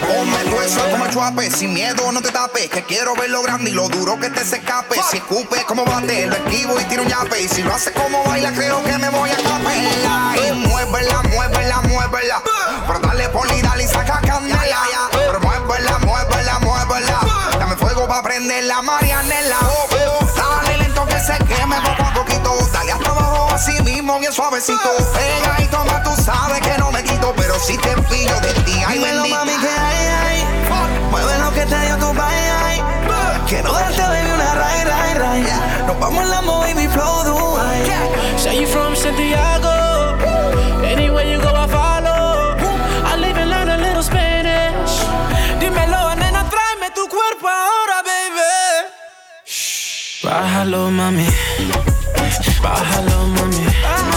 Ponme 0.00 0.38
tu 0.50 0.60
eso 0.60 0.80
como 0.90 1.08
chuape, 1.08 1.50
sin 1.50 1.72
miedo 1.74 2.12
no 2.12 2.20
te 2.20 2.30
tapes, 2.30 2.68
que 2.70 2.82
quiero 2.84 3.14
ver 3.14 3.30
lo 3.30 3.42
grande 3.42 3.70
y 3.70 3.72
lo 3.72 3.88
duro 3.88 4.18
que 4.20 4.30
te 4.30 4.44
se 4.44 4.56
escape. 4.56 4.96
Si 5.10 5.16
escupe 5.16 5.64
como 5.64 5.84
bate, 5.84 6.26
lo 6.26 6.36
esquivo 6.36 6.78
y 6.80 6.84
tiro 6.84 7.02
un 7.02 7.08
yape. 7.08 7.42
Y 7.42 7.48
si 7.48 7.62
lo 7.62 7.74
hace 7.74 7.92
como 7.92 8.22
baila, 8.24 8.52
creo 8.52 8.82
que 8.84 8.98
me 8.98 9.08
voy 9.10 9.30
a 9.30 9.36
capela. 9.36 10.34
Y 10.36 10.52
muévela, 10.52 11.22
muévela, 11.30 11.80
muévela. 11.82 12.42
Pero 12.86 12.98
dale 13.00 13.28
poli, 13.30 13.62
dale 13.62 13.84
y 13.84 13.88
saca 13.88 14.20
candela. 14.20 14.82
Pero 15.12 15.40
muévela, 15.40 15.98
muévela, 15.98 16.58
muévela. 16.60 17.20
Dame 17.58 17.76
fuego 17.76 18.06
pa' 18.06 18.22
prender 18.22 18.64
la 18.64 18.82
marianela. 18.82 19.58
Lento 19.60 19.88
que 19.88 20.51
se 21.22 21.36
queme 21.44 21.76
poco 21.82 22.02
a 22.02 22.14
poquito. 22.14 22.50
Dale 22.72 22.92
hasta 22.92 23.10
abajo 23.10 23.48
así 23.54 23.80
mismo, 23.82 24.18
bien 24.18 24.32
suavecito. 24.32 24.90
Pega 25.14 25.56
y 25.62 25.66
toma, 25.66 26.02
tú 26.02 26.10
sabes 26.20 26.60
que 26.60 26.76
no 26.78 26.90
me 26.90 27.02
quito. 27.04 27.32
Pero 27.36 27.58
si 27.58 27.76
te 27.78 27.94
pillo 28.02 28.38
de 28.40 28.52
ti, 28.64 28.82
ay 28.86 28.98
Dímelo, 28.98 29.22
bendita. 29.22 29.38
mami, 29.38 29.52
que 29.52 29.68
hay, 29.68 30.06
hay. 30.06 30.44
Mueve 31.10 31.38
lo 31.38 31.52
que 31.52 31.66
te 31.66 31.78
dio 31.86 31.96
tu 31.98 32.12
bye, 32.12 32.50
ay. 32.66 32.82
Quiero 33.48 33.72
darte, 33.72 34.02
baby, 34.02 34.30
una 34.34 34.54
ray, 34.54 34.84
ray, 34.84 35.14
ray. 35.14 35.46
Nos 35.86 35.98
vamos 35.98 36.24
en 36.24 36.30
la 36.30 36.40
baby 36.40 36.88
flow, 36.88 37.24
Dubai. 37.24 38.38
Say 38.38 38.60
you 38.60 38.66
from 38.66 38.96
Santiago. 38.96 40.16
Anywhere 40.84 41.26
you 41.30 41.40
go, 41.40 41.48
I 41.54 41.68
follow. 41.68 42.56
I'll 43.06 43.24
even 43.24 43.48
learn 43.50 43.68
a 43.68 43.76
little 43.76 44.02
Spanish. 44.02 45.04
Dímelo, 45.60 46.14
nena, 46.16 46.44
tráeme 46.50 46.90
tu 46.94 47.06
cuerpo. 47.08 47.71
Bájalo, 50.32 50.90
mami. 50.90 51.28
Bájalo, 52.64 53.28
mami. 53.36 54.11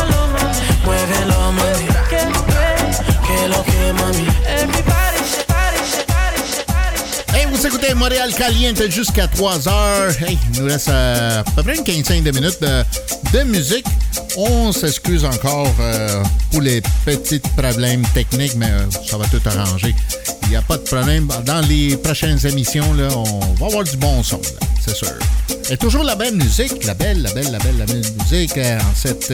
Écoutez 7.65 7.93
Montréal 7.95 8.31
Caliente 8.33 8.81
jusqu'à 8.89 9.27
3 9.27 9.67
heures. 9.67 10.11
Hey, 10.21 10.37
il 10.53 10.61
nous 10.61 10.67
reste 10.67 10.89
euh, 10.89 11.39
à 11.39 11.43
peu 11.43 11.63
près 11.63 11.75
une 11.75 11.83
quinzaine 11.83 12.23
de 12.23 12.31
minutes 12.31 12.59
de, 12.61 13.43
musique. 13.43 13.85
On 14.37 14.71
s'excuse 14.71 15.25
encore 15.25 15.73
euh, 15.79 16.23
pour 16.51 16.61
les 16.61 16.81
petits 17.05 17.39
problèmes 17.57 18.03
techniques, 18.13 18.55
mais 18.55 18.69
euh, 18.69 18.85
ça 19.09 19.17
va 19.17 19.25
tout 19.25 19.41
arranger. 19.45 19.95
Il 20.43 20.49
n'y 20.49 20.55
a 20.55 20.61
pas 20.61 20.77
de 20.77 20.83
problème. 20.83 21.27
Dans 21.45 21.61
les 21.61 21.97
prochaines 21.97 22.45
émissions, 22.45 22.93
là, 22.93 23.07
on 23.15 23.39
va 23.55 23.65
avoir 23.65 23.83
du 23.83 23.97
bon 23.97 24.21
son, 24.21 24.41
c'est 24.83 24.95
sûr. 24.95 25.13
Et 25.69 25.77
toujours 25.77 26.03
la 26.03 26.15
belle 26.15 26.35
musique, 26.35 26.83
la 26.85 26.93
belle, 26.93 27.23
la 27.23 27.33
belle, 27.33 27.51
la 27.51 27.57
belle, 27.59 27.77
la 27.79 27.85
belle 27.85 28.03
musique 28.19 28.57
en 28.57 28.95
cette 28.95 29.33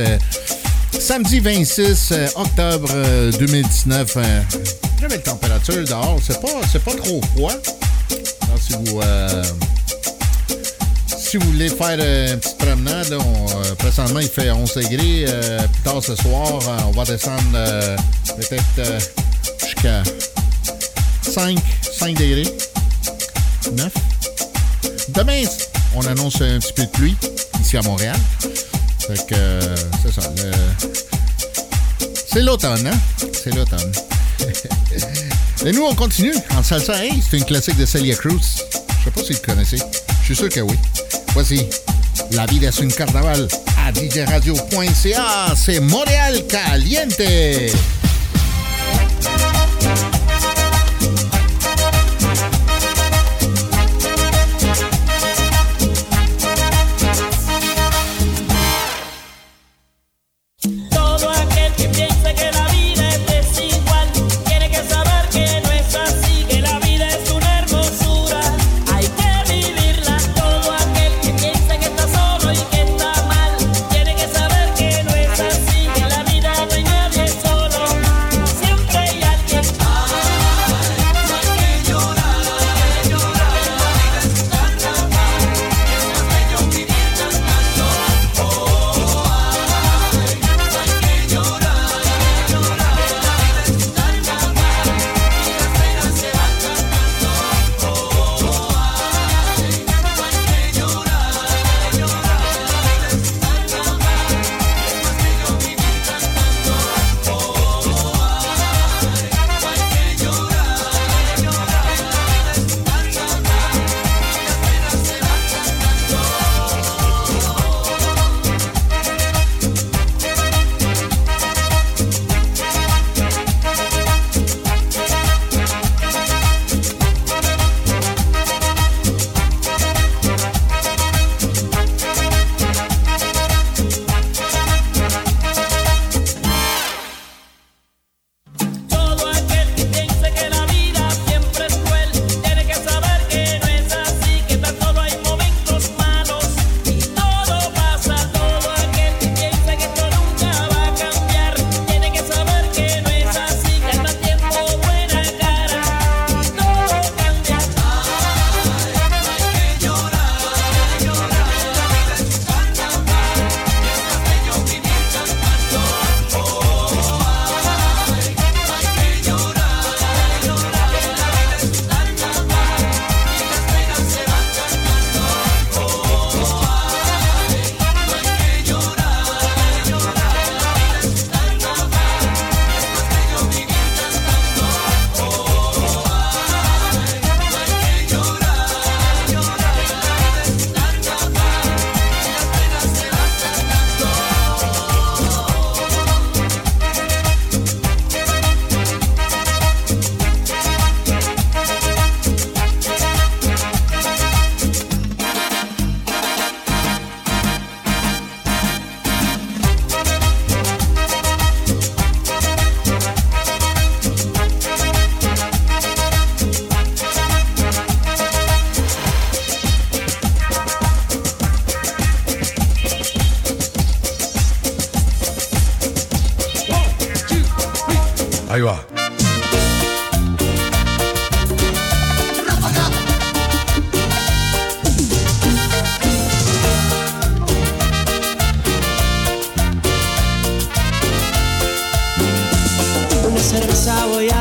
samedi 0.99 1.40
26 1.40 2.12
euh, 2.12 2.28
octobre 2.36 2.90
euh, 2.94 3.32
2019. 3.32 4.18
euh, 4.18 4.41
très 4.98 5.08
belle 5.08 5.22
température 5.22 5.84
dehors. 5.84 6.20
C'est 6.22 6.40
pas, 6.40 6.62
c'est 6.72 6.84
pas 6.84 6.94
trop 6.94 7.22
froid. 7.36 7.53
Alors, 8.42 8.60
si 8.60 8.74
vous 8.74 9.02
euh, 9.02 9.44
si 11.32 11.38
vous 11.38 11.50
voulez 11.50 11.70
faire 11.70 11.96
euh, 11.98 12.34
une 12.34 12.40
petite 12.42 12.58
promenade, 12.58 13.14
on, 13.14 13.48
euh, 13.64 13.76
présentement 13.76 14.20
il 14.20 14.28
fait 14.28 14.52
11 14.52 14.74
degrés. 14.74 15.24
Euh, 15.30 15.60
plus 15.66 15.82
tard 15.82 16.04
ce 16.04 16.14
soir, 16.14 16.60
on 16.88 16.92
va 16.92 17.06
descendre 17.06 17.58
peut-être 18.36 19.00
jusqu'à 19.64 20.04
5, 21.22 21.58
5 21.90 22.18
degrés. 22.18 22.54
9. 23.72 23.94
Demain, 25.08 25.44
on 25.96 26.06
annonce 26.06 26.42
un 26.42 26.60
petit 26.60 26.74
peu 26.74 26.84
de 26.84 26.90
pluie 26.90 27.16
ici 27.62 27.78
à 27.78 27.82
Montréal. 27.82 28.18
Fait 29.00 29.26
que 29.26 29.36
c'est 30.04 30.14
ça. 30.14 30.30
C'est 32.30 32.42
l'automne, 32.42 32.88
hein? 32.88 32.98
C'est 33.42 33.56
l'automne. 33.56 33.92
Et 35.66 35.72
nous, 35.72 35.84
on 35.84 35.94
continue 35.94 36.34
en 36.58 36.64
salsa. 36.64 37.04
Hey, 37.04 37.22
c'est 37.30 37.38
une 37.38 37.46
classique 37.46 37.78
de 37.78 37.86
Celia 37.86 38.16
Cruz. 38.16 38.40
Je 39.00 39.06
sais 39.06 39.12
pas 39.12 39.24
si 39.24 39.34
vous 39.34 39.40
connaissez. 39.46 39.78
Je 40.22 40.26
suis 40.26 40.36
sûr 40.36 40.50
que 40.50 40.60
oui. 40.62 40.76
Voici 41.34 41.68
La 42.32 42.46
vida 42.46 42.70
es 42.70 42.82
un 42.84 42.88
carnaval 42.88 43.48
à 43.78 43.94
djradio.ca. 43.94 45.54
C'est 45.56 45.80
Montréal 45.80 46.42
Caliente. 46.48 47.22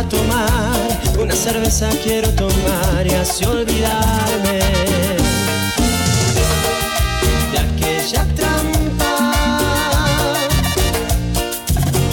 Tomar, 0.08 1.00
una 1.18 1.34
cerveza 1.34 1.88
quiero 2.02 2.28
tomar 2.30 3.06
y 3.06 3.14
así 3.14 3.44
olvidarme. 3.44 4.58
De 7.52 7.58
aquella 7.58 8.24
trampa, 8.34 9.32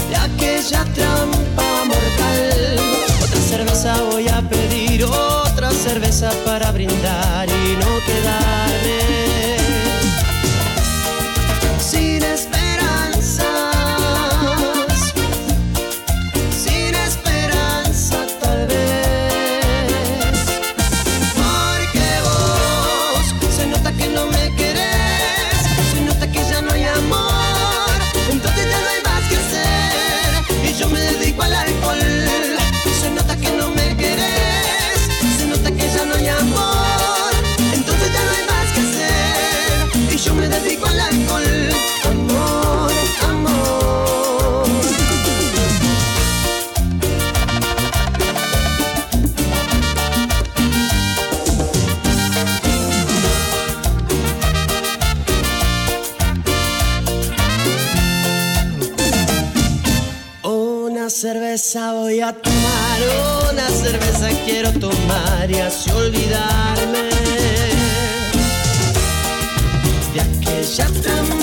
de 0.10 0.16
aquella 0.16 0.84
trampa 0.95 1.86
mortal. 1.86 2.80
Otra 3.24 3.41
cerveza 3.41 4.02
voy 4.12 4.28
a 4.28 4.41
pedir, 4.41 5.06
otra 5.06 5.72
cerveza 5.72 6.32
para 6.45 6.72
brindar 6.72 7.48
y 7.48 7.76
no 7.76 7.91
quedarme 8.06 9.27
Şaptım 70.78 71.37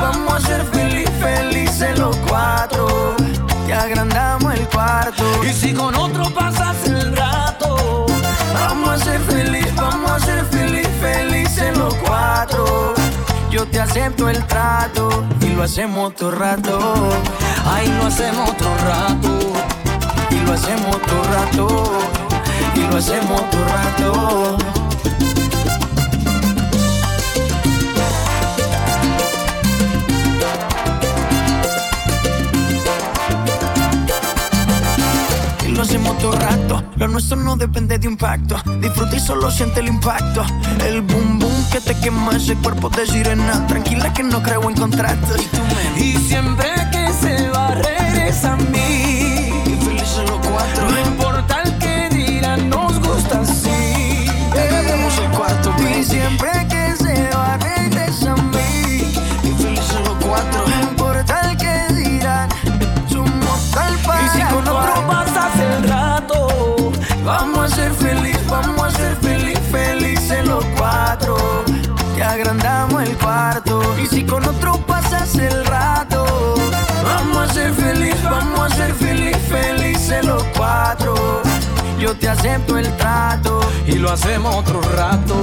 vamos 0.00 0.34
a 0.34 0.40
ser 0.46 0.64
feliz, 0.66 1.08
felices 1.20 1.98
los 1.98 2.16
cuatro. 2.28 3.14
Te 3.66 3.74
agrandamos 3.74 4.54
el 4.54 4.66
cuarto. 4.68 5.24
Y 5.44 5.52
si 5.52 5.72
con 5.72 5.94
otro 5.94 6.24
pasas 6.30 6.76
el 6.86 7.16
rato, 7.16 8.06
vamos 8.54 8.88
a 8.88 9.04
ser 9.04 9.20
feliz, 9.20 9.74
vamos 9.74 10.10
a 10.10 10.20
ser 10.20 10.44
feliz, 10.46 10.88
felices 11.00 11.76
los 11.76 11.94
cuatro. 11.96 12.94
Yo 13.50 13.66
te 13.66 13.80
acepto 13.80 14.28
el 14.28 14.44
trato 14.46 15.24
y 15.40 15.48
lo 15.48 15.64
hacemos 15.64 16.14
todo 16.14 16.30
rato. 16.30 16.94
Ay, 17.66 17.88
lo 17.98 18.06
hacemos 18.06 18.50
otro 18.50 18.70
rato. 18.84 19.38
Y 20.30 20.36
lo 20.46 20.52
hacemos 20.52 20.96
todo 21.02 21.22
rato. 21.24 22.00
Y 22.74 22.80
lo 22.90 22.96
hacemos 22.96 23.50
todo 23.50 23.64
rato. 23.64 24.56
Lo 35.80 35.84
hacemos 35.84 36.18
todo 36.18 36.32
rato. 36.32 36.84
Lo 36.96 37.08
nuestro 37.08 37.38
no 37.38 37.56
depende 37.56 37.98
de 37.98 38.06
un 38.06 38.18
pacto. 38.18 38.54
Disfruta 38.82 39.16
y 39.16 39.20
solo 39.20 39.50
siente 39.50 39.80
el 39.80 39.88
impacto. 39.88 40.44
El 40.84 41.00
boom 41.00 41.38
boom 41.38 41.70
que 41.72 41.80
te 41.80 41.94
quema 41.98 42.36
ese 42.36 42.54
cuerpo 42.56 42.90
de 42.90 43.06
sirena. 43.06 43.66
Tranquila 43.66 44.12
que 44.12 44.22
no 44.22 44.42
creo 44.42 44.68
en 44.68 44.76
contratos. 44.76 45.40
Y 45.96 46.18
siempre 46.18 46.68
que 46.92 47.10
se 47.14 47.48
va, 47.48 47.74
regresa 47.76 48.52
a 48.52 48.56
mí. 48.56 49.48
Y 49.64 49.76
felices 49.82 50.28
los 50.28 50.46
cuatro. 50.46 50.90
No 50.90 51.00
importa 51.00 51.62
el 51.62 51.78
que 51.78 52.14
dirán, 52.14 52.68
nos 52.68 52.89
si 74.10 74.24
con 74.24 74.44
otro 74.44 74.76
pasas 74.86 75.36
el 75.36 75.64
rato, 75.66 76.24
vamos 77.04 77.50
a 77.50 77.54
ser 77.54 77.72
feliz, 77.72 78.16
vamos 78.24 78.72
a 78.72 78.74
ser 78.74 78.92
feliz, 78.94 79.36
felices 79.48 80.24
los 80.24 80.42
cuatro. 80.56 81.42
Yo 81.98 82.14
te 82.16 82.28
acepto 82.28 82.76
el 82.78 82.88
trato 82.96 83.60
y 83.86 83.92
lo 83.92 84.10
hacemos 84.10 84.56
otro 84.56 84.80
rato. 84.96 85.40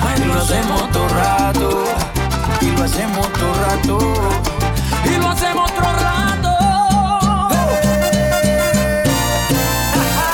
Ay, 0.00 0.24
lo 0.24 0.34
hacemos 0.34 0.82
otro 0.82 1.08
rato. 1.08 1.84
Y 2.60 2.70
lo 2.70 2.84
hacemos 2.84 3.26
otro 3.26 3.54
rato. 3.54 3.98
Y 5.04 5.18
lo 5.18 5.28
hacemos 5.28 5.70
otro 5.70 5.84
rato. 5.84 6.48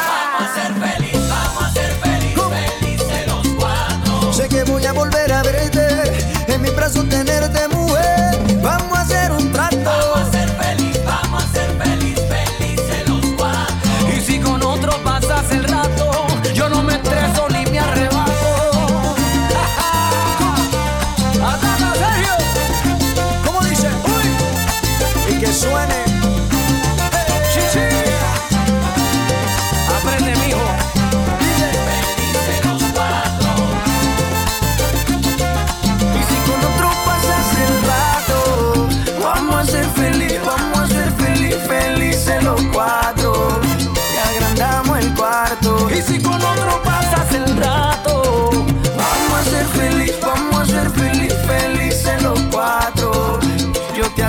Vamos 0.09 0.43
a 0.43 0.55
ser 0.55 0.75
feliz, 0.75 1.29
vamos 1.29 1.65
a 1.65 1.71
ser 1.73 1.91
feliz, 2.03 2.35
felices 2.81 3.27
los 3.27 3.49
cuatro. 3.59 4.33
Sé 4.33 4.49
que 4.49 4.65
voy 4.65 4.85
a 4.85 4.93
volver 4.93 5.33
a 5.33 5.43
verte, 5.43 5.88
en 6.89 6.95
mi 6.95 7.01
brazo 7.01 7.05
tenerte 7.05 7.69
mujer. 7.69 8.28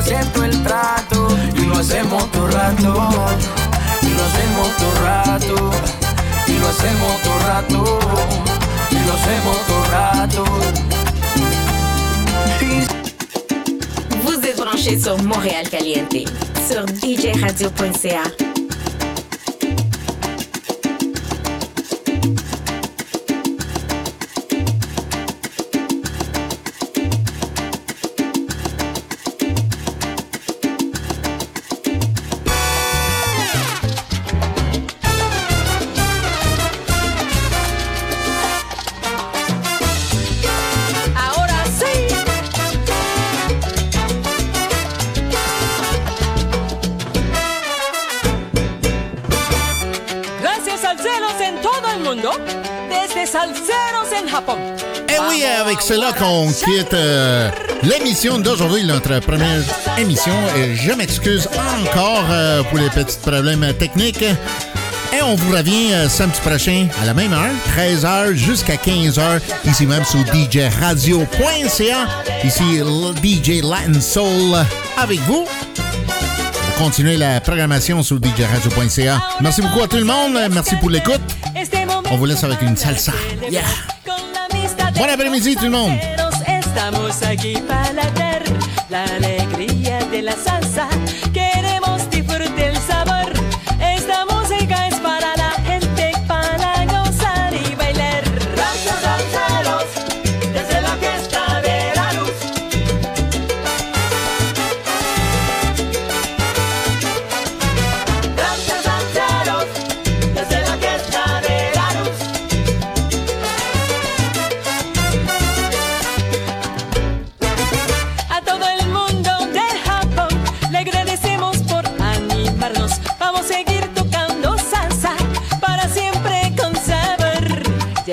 Acepto 0.10 0.44
el 0.44 0.64
trato 0.64 1.27
y 1.56 1.65
lo 1.65 1.77
hacemos 1.77 2.31
todo 2.31 2.48
rato. 2.48 2.94
Y 4.02 4.10
lo 4.10 4.23
hacemos 4.26 4.77
todo 4.77 4.94
rato. 5.03 5.72
Y 6.48 6.53
lo 6.53 6.68
hacemos 6.68 7.22
todo 7.22 7.40
rato. 7.40 7.99
Y 8.91 8.95
lo 9.06 9.14
hacemos 9.14 9.57
todo 9.68 9.84
rato. 9.91 10.44
Vous 14.23 14.44
êtes 14.44 14.57
branchés 14.57 14.99
sur 15.03 15.22
Montréal 15.23 15.69
Caliente, 15.69 16.26
sur 16.68 16.86
djradio.ca. 16.86 18.49
qu'on 56.60 56.72
quitte 56.72 56.94
euh, 56.94 57.49
l'émission 57.84 58.40
d'aujourd'hui, 58.40 58.84
notre 58.84 59.19
première 59.19 59.61
émission. 59.98 60.34
Et 60.57 60.76
je 60.76 60.91
m'excuse 60.94 61.48
encore 61.81 62.26
euh, 62.30 62.64
pour 62.64 62.77
les 62.77 62.90
petits 62.90 63.18
problèmes 63.18 63.73
techniques. 63.77 64.22
Et 64.22 65.22
on 65.23 65.36
vous 65.36 65.52
revient 65.52 65.94
euh, 65.94 66.10
samedi 66.10 66.40
prochain 66.41 66.88
à 67.02 67.06
la 67.06 67.14
même 67.14 67.34
heure, 67.34 67.52
13h 67.76 68.34
jusqu'à 68.34 68.76
15h, 68.76 69.41
ici 69.65 69.86
même 69.86 70.03
sur 70.06 70.19
djradio.ca. 70.26 72.07
Ici 72.44 72.81
DJ 73.23 73.61
Latin 73.64 73.99
Soul 73.99 74.56
avec 74.98 75.19
vous. 75.22 75.45
Continuer 76.77 77.18
la 77.18 77.41
programmation 77.41 78.02
sur 78.03 78.18
djradio.ca. 78.22 79.22
Merci 79.41 79.61
beaucoup 79.61 79.81
à 79.81 79.88
tout 79.88 79.98
le 79.98 80.06
monde. 80.06 80.38
Merci 80.52 80.76
pour 80.77 80.90
l'écoute. 80.90 81.22
On 82.11 82.18
vous 82.18 82.26
laisse 82.26 82.44
avec 82.44 82.61
une 82.61 82.77
salsa. 82.77 83.14
Yeah. 83.49 83.61
Bon 84.95 85.06
après-midi 85.06 85.56
tout 85.56 85.65
le 85.65 85.72
monde. 85.72 85.98
Estamos 86.80 87.24
aquí 87.24 87.58
para 87.68 88.10
ver 88.12 88.42
la 88.90 89.04
alegría 89.04 90.00
de 90.06 90.22
la 90.22 90.32
salsa. 90.32 90.69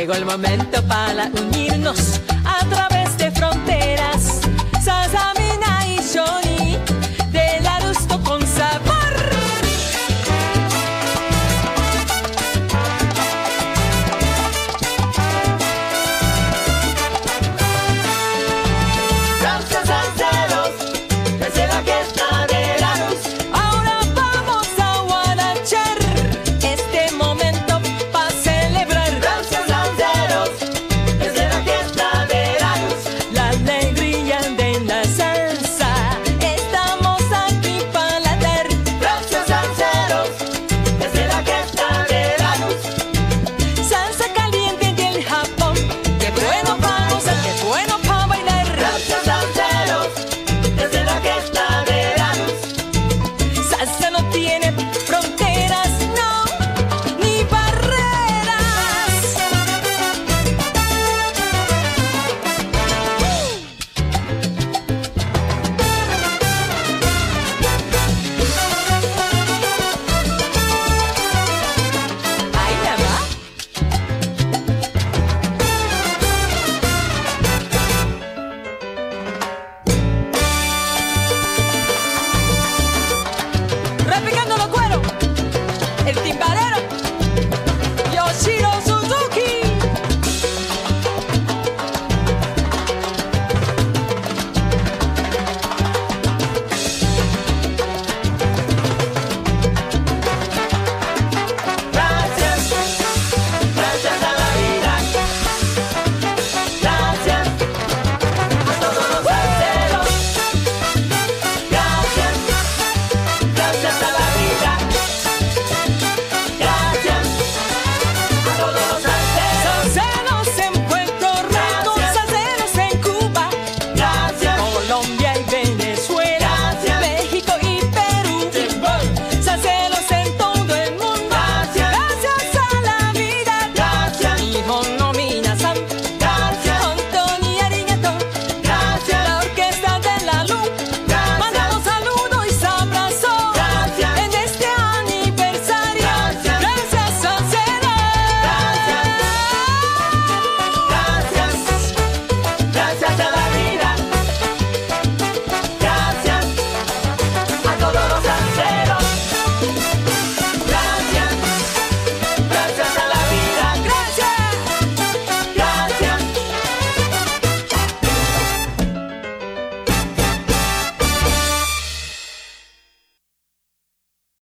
Llegó 0.07 0.19
el 0.19 0.25
momento 0.25 0.81
para 0.85 1.29
unirnos 1.35 2.21